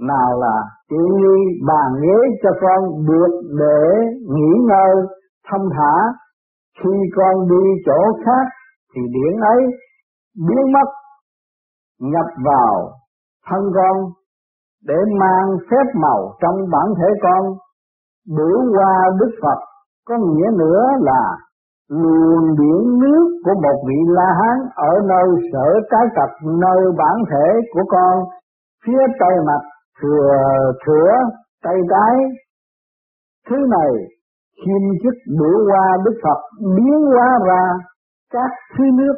[0.00, 0.56] nào là
[0.90, 3.80] tiện nghi bàn ghế cho con được để
[4.34, 5.06] nghỉ ngơi,
[5.50, 5.94] thông thả.
[6.82, 8.46] Khi con đi chỗ khác
[8.94, 9.60] thì điển ấy
[10.48, 10.88] biến mất,
[12.00, 12.90] nhập vào
[13.48, 13.96] thân con
[14.86, 17.54] để mang phép màu trong bản thể con.
[18.36, 19.58] Biểu qua đức phật
[20.08, 21.36] có nghĩa nữa là
[21.90, 27.16] luồng điển nước của một vị la hán ở nơi sở cái tập nơi bản
[27.30, 28.24] thể của con.
[28.86, 29.60] Phía tây mặt
[30.00, 31.12] thừa thừa
[31.64, 32.16] tay trái
[33.48, 33.92] thứ này
[34.62, 36.40] khiêm chức bữa qua Đức Phật,
[36.76, 37.62] biến hóa ra,
[38.32, 39.16] các thứ nước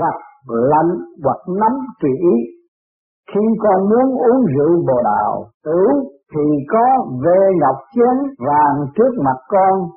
[0.00, 0.18] vật
[0.48, 0.92] lạnh
[1.24, 2.36] hoặc nóng tùy ý.
[3.30, 5.80] Khi con muốn uống rượu bồ đào, tử,
[6.34, 6.86] thì có
[7.24, 8.16] về ngọc chén
[8.48, 9.88] vàng trước mặt con,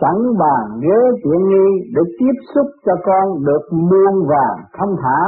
[0.00, 5.20] sẵn bàn ghế tiện nghi để tiếp xúc cho con được muôn vàng thông thả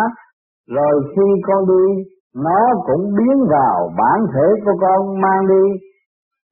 [0.69, 5.79] rồi khi con đi nó cũng biến vào bản thể của con mang đi.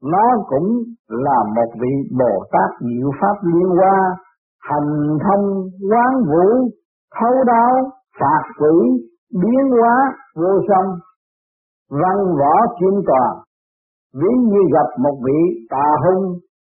[0.02, 0.68] Nó cũng
[1.08, 4.16] là một vị Bồ Tát diệu pháp liên hoa,
[4.60, 5.44] hành thông,
[5.90, 6.68] quán vũ,
[7.20, 7.74] thấu đáo,
[8.20, 9.06] phạt quỷ,
[9.42, 10.94] biến hóa, vô song,
[11.90, 13.36] văn võ kim toàn.
[14.14, 16.34] Ví như gặp một vị tà hung,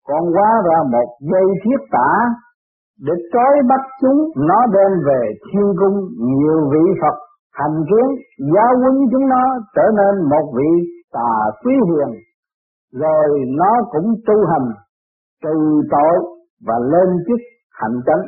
[0.08, 2.10] còn hóa ra một dây thiết tả,
[3.00, 7.25] để trói bắt chúng, nó đem về thiên cung nhiều vị Phật
[7.58, 8.08] hành kiến
[8.54, 10.70] giáo huấn chúng nó trở nên một vị
[11.12, 11.32] tà
[11.64, 12.10] quý hiền
[12.92, 14.68] rồi nó cũng tu hành,
[15.42, 15.56] trừ
[15.90, 16.16] tội
[16.66, 17.40] và lên chức
[17.70, 18.24] hạnh chánh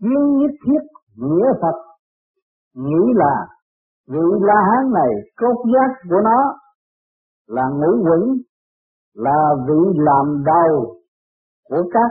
[0.00, 0.82] nhưng nhất thiết
[1.16, 1.76] nghĩa Phật
[2.74, 3.46] nghĩ là
[4.08, 6.54] vị La Hán này cốt giác của nó
[7.46, 8.42] là ngũ quỷ
[9.14, 10.96] là vị làm đầu
[11.68, 12.10] của các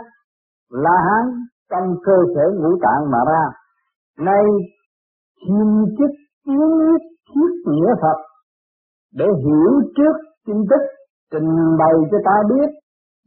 [0.70, 1.26] La Hán
[1.70, 3.44] trong cơ thể ngũ tạng mà ra.
[4.18, 4.44] Nay
[5.44, 6.12] chiêm chức
[6.46, 8.20] kiến nhất thiết nghĩa Phật,
[9.14, 10.16] để hiểu trước
[10.48, 10.82] tin tức,
[11.32, 12.70] trình bày cho ta biết,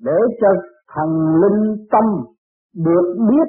[0.00, 0.48] để cho
[0.94, 1.10] thần
[1.42, 2.04] linh tâm
[2.76, 3.48] được biết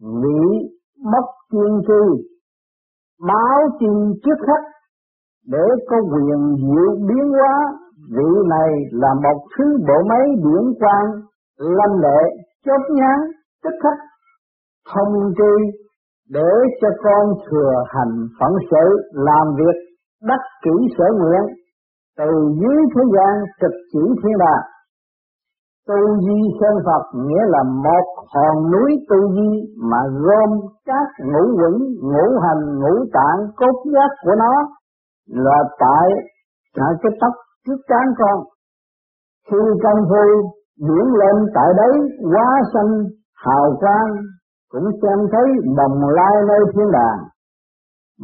[0.00, 0.68] vị
[1.12, 2.22] mất chuyên tri
[3.28, 4.66] báo tin trước khách,
[5.46, 7.54] để có quyền diệu biến hóa
[8.10, 11.10] vị này là một thứ bộ máy điển quang
[11.58, 12.20] lâm lệ
[12.64, 13.18] chốt nhán
[13.64, 13.98] tức khắc,
[14.94, 15.78] thông tri
[16.36, 19.76] để cho con thừa hành phận sự làm việc
[20.28, 21.42] đắc kỹ sở nguyện
[22.18, 24.64] từ dưới thế gian trực chỉ thiên đàng
[25.88, 29.50] tu di sơn Phật nghĩa là một hòn núi tu di
[29.90, 30.50] mà gom
[30.86, 34.54] các ngũ quẩn, ngũ hành, ngũ tạng, cốt giác của nó
[35.28, 36.08] là tại
[36.76, 37.32] tại cái tóc
[37.66, 38.44] trước trán con.
[39.50, 41.92] Khi công phu diễn lên tại đấy
[42.32, 42.92] quá xanh
[43.44, 44.10] hào quang
[44.72, 47.20] cũng xem thấy đồng lai nơi thiên đàng.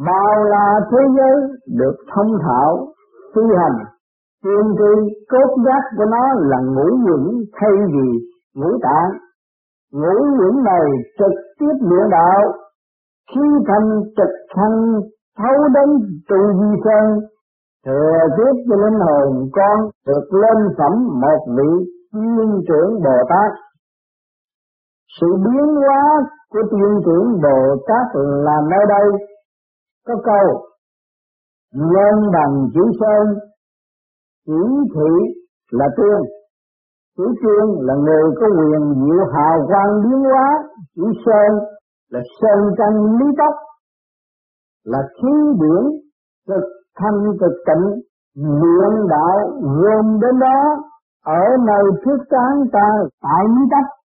[0.05, 1.37] Bao la thế giới
[1.79, 2.87] được thông thạo,
[3.35, 3.85] tu hành
[4.43, 4.91] Tiên tri
[5.29, 8.09] cốt giác của nó là ngũ dưỡng thay vì
[8.55, 9.11] ngũ tạng.
[9.93, 10.85] Ngũ dưỡng này
[11.19, 12.41] trực tiếp luyện đạo,
[13.31, 15.01] khi thành trực thân
[15.37, 15.89] thấu đến
[16.29, 17.19] trụ di sơn,
[17.85, 21.71] thừa tiếp cho linh hồn con được lên phẩm một vị
[22.13, 23.51] nguyên trưởng Bồ Tát.
[25.21, 26.03] Sự biến hóa
[26.51, 28.07] của tiên trưởng Bồ Tát
[28.45, 29.07] là nơi đây.
[30.07, 30.61] Có câu
[31.73, 33.37] nhân bằng chữ sơn
[34.45, 34.61] chỉ
[34.95, 35.11] thị
[35.71, 36.19] là tiên.
[37.17, 40.49] Chữ tiên là người có quyền diệu hào quang biến hóa.
[40.95, 41.59] Chữ sơn
[42.09, 43.53] là sơn căn lý tóc,
[44.83, 45.83] là khí điển
[46.47, 46.63] cực
[46.99, 48.01] thanh cực tịnh
[48.35, 50.59] luyện đạo gồm đến đó.
[51.25, 52.87] Ở nơi trước trán ta
[53.21, 53.98] tại lý tóc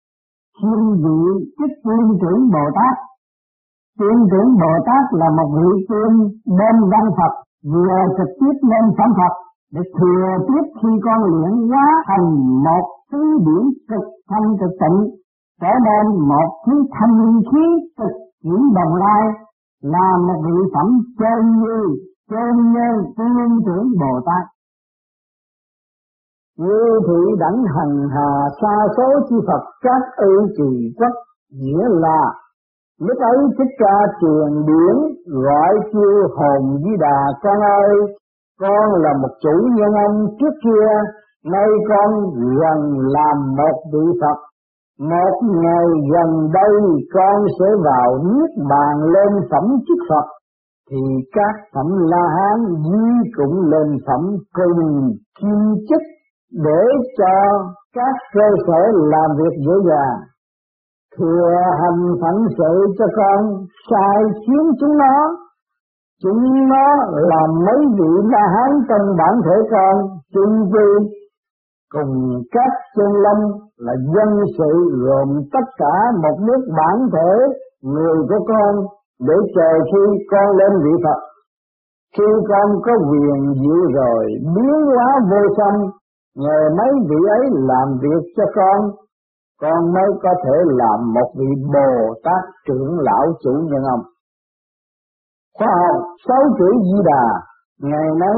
[0.59, 1.21] thiên vị
[1.59, 2.95] chức linh trưởng bồ tát.
[3.99, 6.12] Tiên trưởng bồ tát là một vị tiên
[6.59, 7.33] bên văn phật,
[7.73, 9.35] vừa trực tiếp lên phẩm phật,
[9.75, 12.27] để thừa tiếp khi con luyện hóa thành
[12.67, 14.99] một thứ điển cực thanh cực tịnh,
[15.61, 17.65] trở nên một thứ thanh linh khí
[17.99, 19.25] cực chuyển đồng lai,
[19.83, 20.88] là một vị phẩm
[21.19, 21.79] chân như
[22.31, 24.45] chân nhân tiên trưởng bồ tát
[26.59, 31.15] như thị đẳng hằng hà xa số chi Phật các ư trì quốc
[31.61, 32.33] nghĩa là
[33.01, 34.97] lúc ấy thích ca truyền điển
[35.45, 38.17] gọi chiêu hồn di đà con ơi
[38.62, 40.88] con là một chủ nhân ông trước kia,
[41.53, 42.11] nay con
[42.61, 42.81] gần
[43.17, 44.38] làm một vị Phật.
[45.01, 46.75] Một ngày gần đây
[47.15, 50.27] con sẽ vào niết bàn lên phẩm chức Phật,
[50.91, 55.11] thì các phẩm La Hán di cũng lên phẩm cùng
[55.41, 56.03] kim chức
[56.53, 56.83] để
[57.19, 57.35] cho
[57.95, 60.19] các cơ sở làm việc dễ dàng.
[61.19, 65.43] Thừa hành phận sự cho con, sai khiến chúng nó
[66.23, 66.87] Chúng nó
[67.31, 69.97] là mấy vị La Hán trong bản thể con,
[70.35, 71.09] chung quy
[71.95, 73.37] cùng các chân lâm
[73.77, 74.73] là dân sự
[75.05, 77.33] gồm tất cả một nước bản thể
[77.83, 78.87] người của con
[79.29, 81.21] để chờ khi con lên vị Phật.
[82.17, 85.79] Khi con có quyền diệu rồi biến hóa vô sanh,
[86.37, 88.90] nhờ mấy vị ấy làm việc cho con,
[89.61, 94.05] con mới có thể làm một vị Bồ Tát trưởng lão chủ nhân ông.
[95.59, 97.25] Khoa học sáu chữ di đà
[97.83, 98.37] ngày nay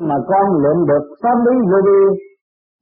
[0.00, 2.02] mà con luyện được pháp lý vô vi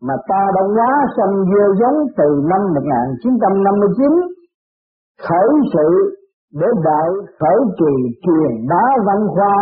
[0.03, 4.07] mà ta đã quá sanh vô giống từ năm 1959
[5.29, 5.89] khởi sự
[6.61, 7.09] để đại
[7.41, 9.57] khởi trì truyền bá văn khoa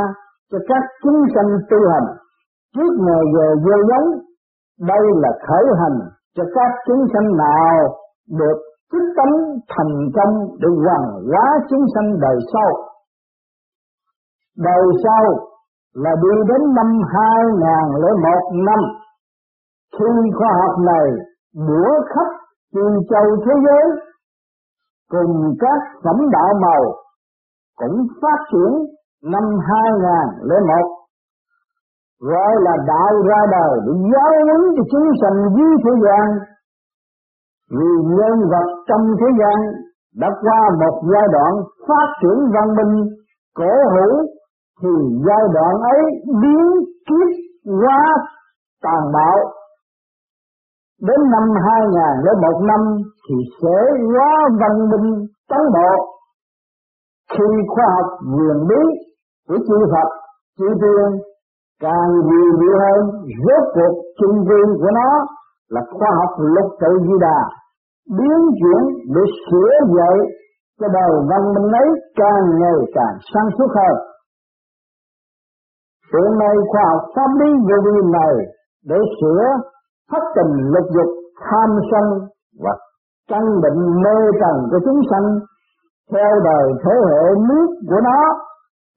[0.52, 2.08] cho các chúng sanh tu hành.
[2.74, 4.08] Trước ngày giờ vô giống
[4.80, 5.98] đây là khởi hành
[6.36, 7.78] cho các chúng sanh nào
[8.30, 8.58] được
[8.92, 9.34] chức tánh
[9.68, 12.70] thành công để hoàn hóa chúng sanh đời sau.
[14.56, 15.24] Đời sau
[15.94, 18.80] là đi đến năm 2001 năm.
[19.98, 21.06] Khi khoa học này
[21.54, 22.28] bủa khắp
[22.74, 23.84] chư châu thế giới,
[25.10, 26.82] cùng các phẩm đạo màu
[27.76, 28.72] cũng phát triển
[29.22, 31.01] năm 2001
[32.30, 36.26] gọi là đạo ra đời, để giáo huấn cho chúng sanh dưới thế gian.
[37.70, 39.58] Vì nhân vật trong thế gian
[40.20, 41.52] đã qua một giai đoạn
[41.88, 42.94] phát triển văn minh,
[43.58, 44.14] cổ hữu
[44.82, 44.92] thì
[45.26, 46.02] giai đoạn ấy
[46.42, 46.66] biến
[47.06, 47.28] kiếp
[47.80, 48.02] hóa
[48.82, 49.38] tàn bạo.
[51.00, 52.80] Đến năm 2001 năm
[53.28, 53.78] thì sẽ
[54.12, 55.92] hóa văn minh tấn bộ.
[57.32, 58.82] Khi khoa học quyền bí
[59.48, 60.08] của chư Phật,
[60.58, 61.31] chư Tiên
[61.82, 63.02] càng nhiều nhiều hơn,
[63.44, 65.10] rốt cuộc chung viên của nó
[65.68, 67.40] là khoa học lục tự di đà,
[68.18, 68.82] biến chuyển
[69.14, 70.16] để sửa dậy
[70.80, 73.96] cho đời văn minh ấy càng ngày càng sáng suốt hơn.
[76.12, 78.34] Hiện nay khoa học pháp lý vô vi này
[78.90, 79.42] để sửa
[80.10, 81.10] thất tình lục dục,
[81.44, 82.04] tham sân
[82.64, 82.72] và
[83.30, 85.26] căn bệnh mê trần của chúng sanh,
[86.12, 88.18] theo đời thế hệ nước của nó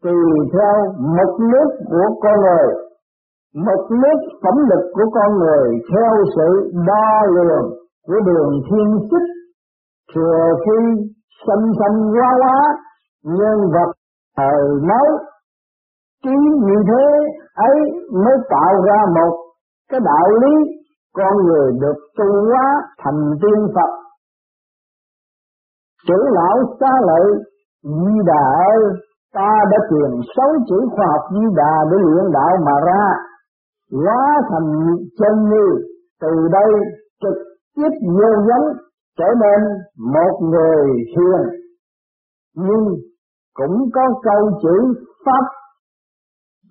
[0.06, 0.78] tùy theo
[1.18, 2.68] mục nước của con người
[3.68, 7.68] mục nước phẩm lực của con người theo sự đo lường
[8.08, 9.30] của đường thiên xích
[10.16, 10.80] thừa khi
[11.48, 12.58] xanh xanh hóa lá
[13.24, 13.92] nhân vật
[14.38, 15.10] thời mới
[16.24, 16.38] trí
[16.68, 17.06] như thế
[17.56, 17.78] ấy
[18.24, 19.36] mới tạo ra một
[19.92, 20.56] cái đạo lý
[21.16, 22.66] con người được tu hóa
[23.04, 23.92] thành tiên Phật.
[26.08, 27.28] Chữ lão xa lợi
[27.84, 28.84] Di Đà ơi,
[29.36, 33.04] ta đã truyền sáu chữ khoa học Di Đà để luyện đạo mà ra,
[34.04, 34.70] hóa thành
[35.20, 35.66] chân như,
[36.22, 36.72] từ đây
[37.22, 37.38] trực
[37.76, 38.64] tiếp vô vấn
[39.18, 39.60] trở nên
[40.14, 41.42] một người hiền.
[42.56, 42.86] Nhưng
[43.54, 44.94] cũng có câu chữ
[45.26, 45.46] Pháp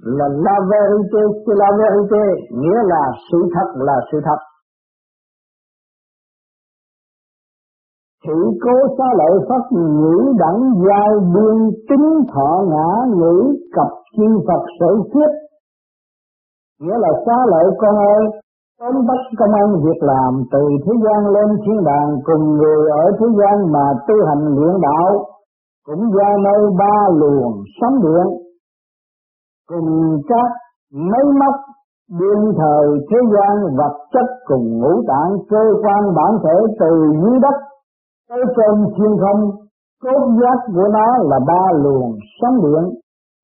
[0.00, 4.38] là la verite la verite nghĩa là sự thật là sự thật
[8.26, 11.56] sự cố xá lợi phát ngữ đẳng giai biên
[11.88, 15.30] tính thọ ngã ngữ cập chi Phật sở thiết
[16.80, 18.24] nghĩa là xá lợi con ơi,
[18.80, 23.04] tóm bắt công an việc làm từ thế gian lên thiên đàng cùng người ở
[23.18, 25.24] thế gian mà tu hành luyện đạo,
[25.86, 28.26] cũng do nơi ba luồng sóng điện.
[29.68, 30.50] Cùng các
[30.92, 31.54] máy móc
[32.20, 36.90] đương thời thế gian vật chất cùng ngũ tạng cơ quan bản thể từ
[37.22, 37.56] dưới đất
[38.36, 39.40] ở trên thiên không
[40.02, 42.84] cốt giác của nó là ba luồng sóng điện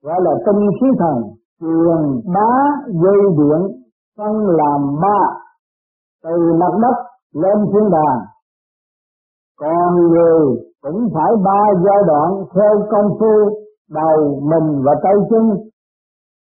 [0.03, 1.17] gọi là tinh khí thần
[1.61, 2.01] truyền
[2.35, 2.51] bá
[3.03, 3.81] dây điện
[4.21, 5.21] phân làm ba,
[6.25, 6.97] từ mặt đất
[7.35, 8.21] lên thiên đàng.
[9.61, 10.41] Còn người
[10.83, 13.35] cũng phải ba giai đoạn theo công phu
[13.91, 15.45] đầu mình và tay chân,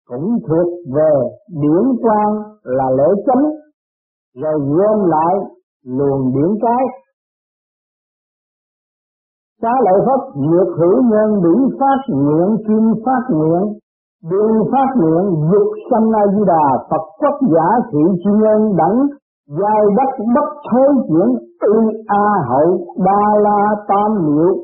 [0.08, 1.12] cũng thuộc về
[1.48, 3.44] điển quang là lễ chánh,
[4.34, 5.34] rồi gom lại
[5.84, 6.84] luồng điển cái
[9.62, 13.62] xá lợi pháp nhược hữu nhân, bỉ phát nguyện, kim phát nguyện,
[14.30, 18.98] Đường phát nguyện, dục sanh a di đà, phật quốc giả thị chi nhân đẳng,
[19.58, 21.28] giai đất bất thối chuyển
[21.60, 21.74] ư
[22.06, 24.54] a hậu đa la tam liệu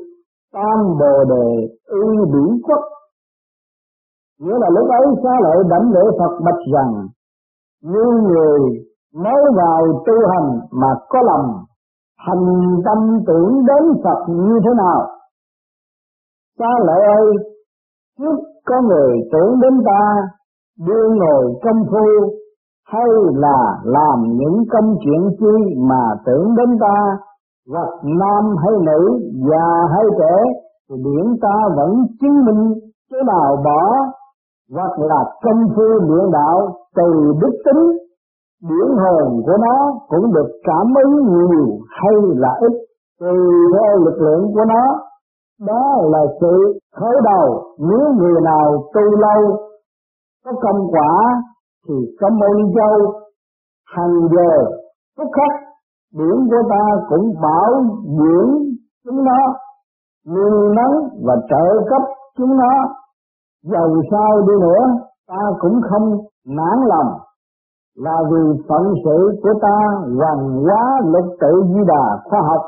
[0.53, 2.83] tam bồ đề ư biểu quốc.
[4.41, 7.07] Nghĩa là lúc ấy xá lợi đảnh lễ Phật bạch rằng,
[7.83, 8.59] như người
[9.15, 11.63] mới vào tu hành mà có lòng
[12.25, 12.45] thành
[12.85, 15.07] tâm tưởng đến Phật như thế nào?
[16.59, 17.31] Xá lợi ơi,
[18.19, 20.01] trước có người tưởng đến ta,
[20.87, 22.33] đưa ngồi công phu,
[22.87, 27.17] hay là làm những công chuyện chi mà tưởng đến ta?
[27.71, 29.19] Hoặc nam hay nữ,
[29.49, 30.35] già hay trẻ,
[30.89, 31.91] thì điển ta vẫn
[32.21, 32.73] chứng minh
[33.11, 33.95] cái nào bỏ.
[34.75, 38.08] Hoặc là công phu luyện đạo từ đức tính
[38.61, 42.73] điển hồn của nó cũng được cảm ứng nhiều hay là ít
[43.19, 43.37] tùy
[43.73, 44.83] theo lực lượng của nó.
[45.67, 47.63] Đó là sự khởi đầu.
[47.79, 49.57] Nếu người nào tu lâu,
[50.45, 51.41] có công quả
[51.87, 53.13] thì có môn dâu
[53.95, 54.65] hàng giờ
[55.17, 55.69] phút khắc
[56.13, 57.83] điển của ta cũng bảo
[58.17, 58.51] dưỡng
[59.05, 59.39] chúng nó,
[60.27, 62.01] nuôi nắng và trợ cấp
[62.37, 62.73] chúng nó.
[63.63, 64.83] Dầu sao đi nữa,
[65.27, 67.19] ta cũng không nản lòng
[68.05, 69.77] là vì phận sự của ta
[70.17, 72.61] hoàng hóa lục tự di đà khoa học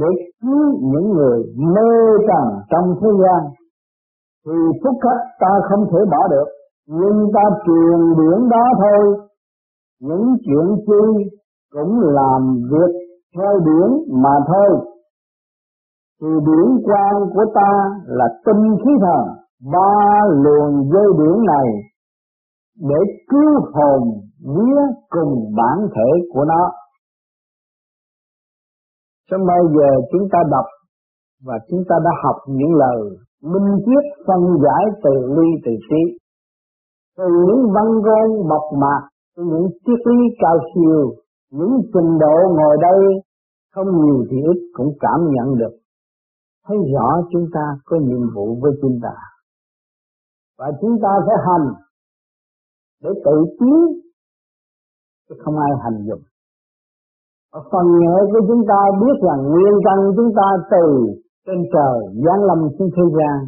[0.00, 0.06] để
[0.40, 1.38] cứu những người
[1.74, 1.90] mê
[2.28, 3.42] trần trong thế gian.
[4.46, 6.48] Thì phúc khách ta không thể bỏ được,
[6.88, 9.16] nhưng ta truyền điển đó thôi.
[10.00, 11.30] Những chuyện chi
[11.72, 12.92] cũng làm việc
[13.36, 14.70] theo điển mà thôi.
[16.20, 17.70] Thì điển quan của ta
[18.06, 19.34] là tinh khí thần,
[19.72, 21.68] ba luồng dây điển này
[22.80, 22.96] để
[23.30, 26.62] cứu hồn vía cùng bản thể của nó.
[29.30, 30.66] Cho bây giờ chúng ta đọc
[31.44, 33.00] và chúng ta đã học những lời
[33.42, 36.22] minh triết phân giải từ ly từ trí
[37.18, 39.02] từ những văn ngôn mộc mạc,
[39.36, 41.12] từ những triết lý cao siêu,
[41.50, 43.00] những trình độ ngồi đây,
[43.74, 45.76] không nhiều thì ít cũng cảm nhận được.
[46.66, 49.14] Thấy rõ chúng ta có nhiệm vụ với chúng ta.
[50.58, 51.68] Và chúng ta phải hành
[53.02, 54.02] để tự tiến
[55.42, 56.24] không ai hành dụng.
[57.58, 60.86] Ở phần nhẹ của chúng ta biết rằng nguyên căn chúng ta từ
[61.46, 63.38] trên trời, giáng lâm xuống thế gian,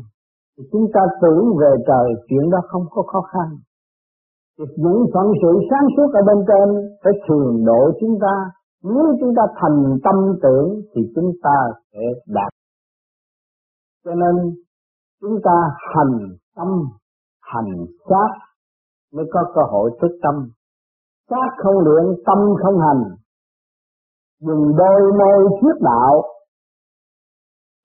[0.54, 3.48] thì chúng ta tưởng về trời, chuyện đó không có khó khăn.
[4.58, 6.68] Thì những phận sự sáng suốt ở bên trên
[7.02, 8.34] phải thường độ chúng ta.
[8.82, 11.56] Nếu chúng ta thành tâm tưởng, thì chúng ta
[11.92, 12.52] sẽ đạt.
[14.04, 14.54] Cho nên,
[15.20, 15.56] chúng ta
[15.94, 16.18] hành
[16.56, 16.68] tâm,
[17.40, 17.72] hành
[18.08, 18.30] sát
[19.14, 20.34] mới có cơ hội thức tâm
[21.30, 23.02] xác không luyện tâm không hành.
[24.40, 26.22] Dùng đôi môi thuyết đạo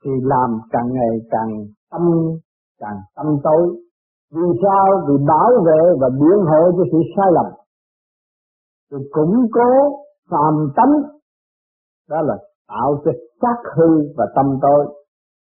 [0.04, 1.50] thì làm càng ngày càng
[1.92, 2.02] tâm
[2.80, 3.76] càng tâm tối.
[4.32, 4.86] Vì sao?
[5.08, 7.46] Vì bảo vệ và biện hộ cho sự sai lầm.
[8.92, 9.72] Rồi củng cố
[10.30, 10.94] phàm tánh.
[12.10, 12.38] Đó là
[12.68, 13.12] tạo cho
[13.42, 14.86] xác hư và tâm tối.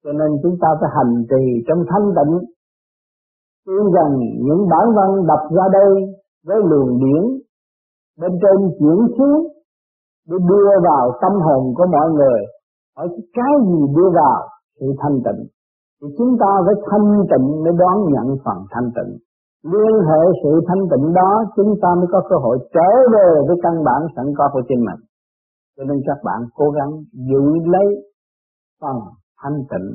[0.05, 2.39] Cho nên chúng ta phải hành trì trong thanh tịnh.
[3.67, 5.91] Tin rằng những bản văn đọc ra đây
[6.47, 7.41] với luồng điển
[8.21, 9.41] bên trên chuyển xuống
[10.29, 12.41] để đưa vào tâm hồn của mọi người.
[12.97, 14.41] Hỏi cái gì đưa vào?
[14.81, 15.43] Sự thanh tịnh.
[16.01, 19.13] Thì chúng ta phải thanh tịnh mới đón nhận phần thanh tịnh.
[19.73, 23.57] Liên hệ sự thanh tịnh đó, chúng ta mới có cơ hội trở về với
[23.63, 25.01] căn bản sẵn có của chính mình.
[25.77, 27.89] Cho nên các bạn cố gắng giữ lấy
[28.81, 28.97] phần
[29.43, 29.89] thanh tịnh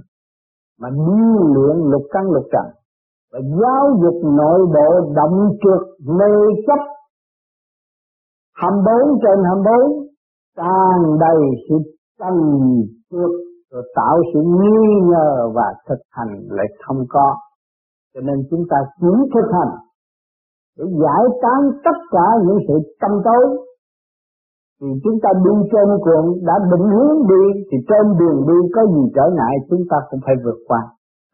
[0.81, 2.65] mà điêu luyện lục căn lục trần
[3.33, 5.81] và giáo dục nội bộ động trượt
[6.19, 6.33] mê
[6.67, 6.94] chấp
[8.55, 10.05] 24 trên 24
[10.57, 11.75] tràn đầy sự
[12.19, 12.35] trần
[13.11, 13.31] trước
[13.71, 14.81] rồi tạo sự nghi
[15.11, 17.35] ngờ và thực hành lại không có.
[18.13, 19.73] Cho nên chúng ta chỉ thực hành
[20.77, 23.45] để giải tán tất cả những sự tâm tối.
[24.81, 28.81] Thì chúng ta đi trên cuộn đã định hướng đi, thì trên đường đi có
[28.93, 30.81] gì trở ngại, chúng ta cũng phải vượt qua.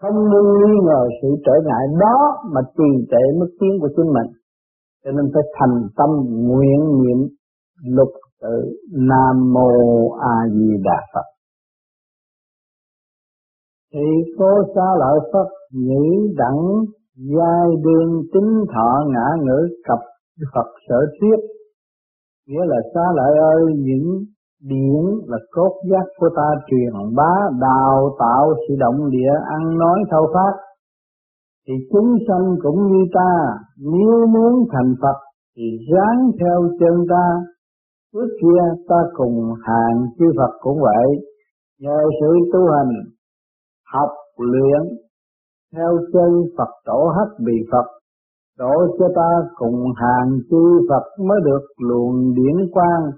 [0.01, 2.17] Không nên nghi ngờ sự trở ngại đó
[2.53, 4.29] mà trì trệ mức tiến của chính mình
[5.03, 6.09] cho nên phải thành tâm
[6.47, 7.27] nguyện niệm
[7.85, 9.71] lục tự nam mô
[10.19, 11.27] a di đà phật.
[13.93, 16.61] Thì cô xa lợi phật nhĩ đẳng,
[17.15, 19.99] giai đương tính thọ ngã ngữ cập
[20.53, 21.39] phật sở thuyết.
[22.47, 24.25] Nghĩa là xa lợi ơi, những
[24.61, 29.99] điển là cốt giác của ta truyền bá, đào tạo sự động địa, ăn nói
[30.11, 30.70] thâu phát
[31.67, 33.31] thì chúng sanh cũng như ta,
[33.77, 35.17] nếu muốn thành Phật,
[35.57, 37.25] thì ráng theo chân ta.
[38.13, 41.07] Trước kia ta cùng hàng chư Phật cũng vậy.
[41.79, 42.91] Nhờ sự tu hành,
[43.93, 44.81] học luyện,
[45.75, 47.85] theo chân Phật tổ hắc bị Phật,
[48.57, 53.11] tổ cho ta cùng hàng chư Phật mới được luồng điển quang,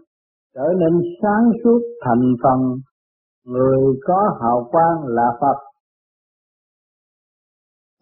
[0.56, 2.60] trở nên sáng suốt thành phần.
[3.46, 5.58] Người có hào quang là Phật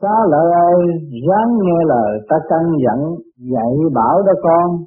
[0.01, 0.85] Xá lợi ơi,
[1.27, 2.99] ráng nghe lời ta căn dặn,
[3.53, 4.77] dạy bảo đó con.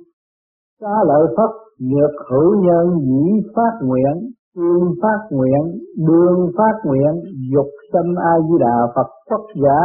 [0.81, 1.51] Xá lợi Phật,
[1.81, 5.63] nhược hữu nhân dĩ phát nguyện, tương phát nguyện,
[6.07, 7.13] đương phát nguyện,
[7.53, 9.81] dục sanh A Di Đà Phật quốc giả,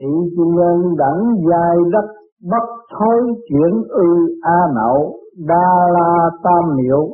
[0.00, 2.06] thị chi nhân đẳng giai đất
[2.50, 2.66] bất
[2.98, 4.08] thối chuyển ư
[4.42, 5.12] a nậu
[5.48, 7.08] đa la tam miệu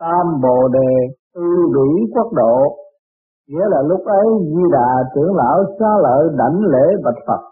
[0.00, 0.92] tam bồ đề
[1.34, 2.76] ư đuổi quốc độ
[3.48, 7.42] nghĩa là lúc ấy di đà trưởng lão xá lợi đảnh lễ bạch phật.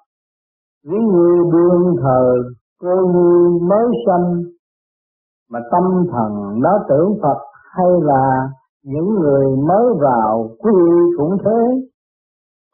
[0.88, 2.34] Ví như đương thờ,
[2.82, 4.42] cô nhi mới sanh,
[5.50, 7.38] mà tâm thần nó tưởng phật
[7.76, 8.48] hay là
[8.84, 10.72] những người mới vào quy
[11.18, 11.60] cũng thế.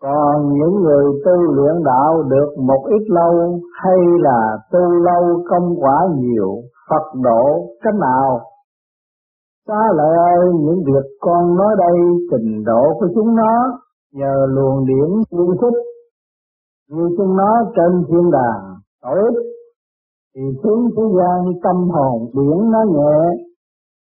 [0.02, 5.74] Còn những người tu luyện đạo được một ít lâu hay là tu lâu công
[5.80, 6.54] quả nhiều,
[6.90, 8.40] Phật độ cách nào?
[9.68, 11.98] Xá lợi ơi những việc con nói đây,
[12.30, 13.78] trình độ của chúng nó
[14.12, 15.78] nhờ luồng điển tương thích
[16.90, 19.32] như chúng nó trên thiên đàng tối
[20.34, 23.44] thì xuống thế gian tâm hồn biển nó nhẹ.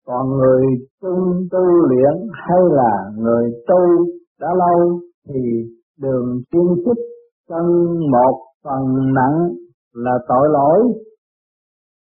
[0.08, 0.66] Còn người
[1.02, 1.10] tu
[1.52, 4.06] tu luyện hay là người tu
[4.40, 5.00] đã lâu,
[5.30, 5.42] thì
[6.00, 7.04] đường chuyên xích
[7.50, 7.66] chân
[8.12, 9.50] một phần nặng
[9.94, 10.80] là tội lỗi.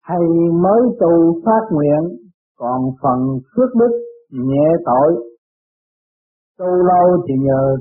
[0.03, 0.21] Hay
[0.53, 2.28] mới tu phát nguyện
[2.59, 3.93] còn phần phước đức,
[4.31, 5.29] nhẹ tội
[6.59, 7.77] tu lâu thì nhờ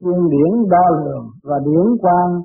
[0.00, 2.40] thiên điển đo lường và điển quan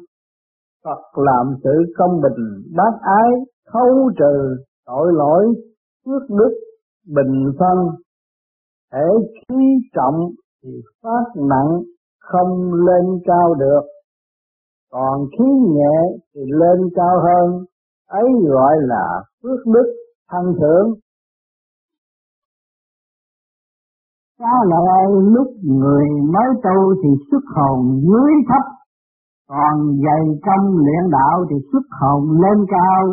[0.85, 3.31] Phật làm sự công bình, bác ái
[3.73, 5.45] thấu trừ tội lỗi,
[6.05, 6.53] phước đức,
[7.15, 7.77] bình phân.
[8.93, 9.63] Thể khí
[9.95, 10.19] trọng
[10.63, 10.69] thì
[11.03, 11.81] phát nặng,
[12.19, 13.81] không lên cao được.
[14.91, 15.45] Còn khí
[15.75, 17.65] nhẹ thì lên cao hơn.
[18.07, 19.93] Ấy gọi là phước đức
[20.31, 20.93] thăng thượng.
[24.41, 28.65] Có lại lúc người mới tu thì xuất hồn dưới thấp,
[29.49, 29.75] còn
[30.05, 33.03] dày công luyện đạo thì xuất hồn lên cao,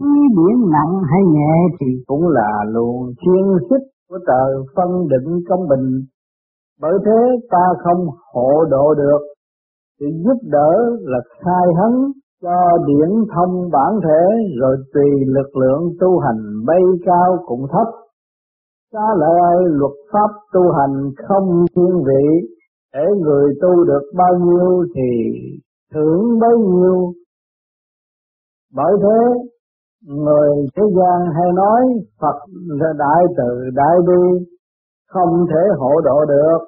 [0.00, 5.40] khí điển nặng hay nhẹ thì cũng là luồng chuyên xích của trời phân định
[5.48, 5.88] công bình.
[6.80, 7.20] Bởi thế
[7.50, 9.22] ta không hộ độ được,
[10.00, 11.92] thì giúp đỡ là khai hấn
[12.42, 14.24] cho điển thông bản thể
[14.60, 18.01] rồi tùy lực lượng tu hành bay cao cũng thấp
[18.92, 22.24] Xá lợi ơi, luật pháp tu hành không thiên vị,
[22.94, 25.10] để người tu được bao nhiêu thì
[25.94, 27.12] thưởng bấy nhiêu.
[28.74, 29.20] Bởi thế,
[30.06, 31.80] người thế gian hay nói
[32.20, 32.38] Phật
[32.80, 34.46] là đại từ đại bi,
[35.08, 36.58] không thể hộ độ được.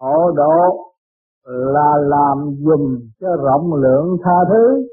[0.00, 0.86] Hộ độ
[1.46, 4.86] là làm dùm cho rộng lượng tha thứ.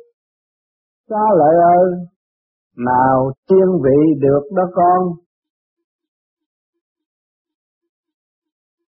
[1.10, 1.92] Xá lợi ơi,
[2.86, 5.14] nào thiên vị được đó con,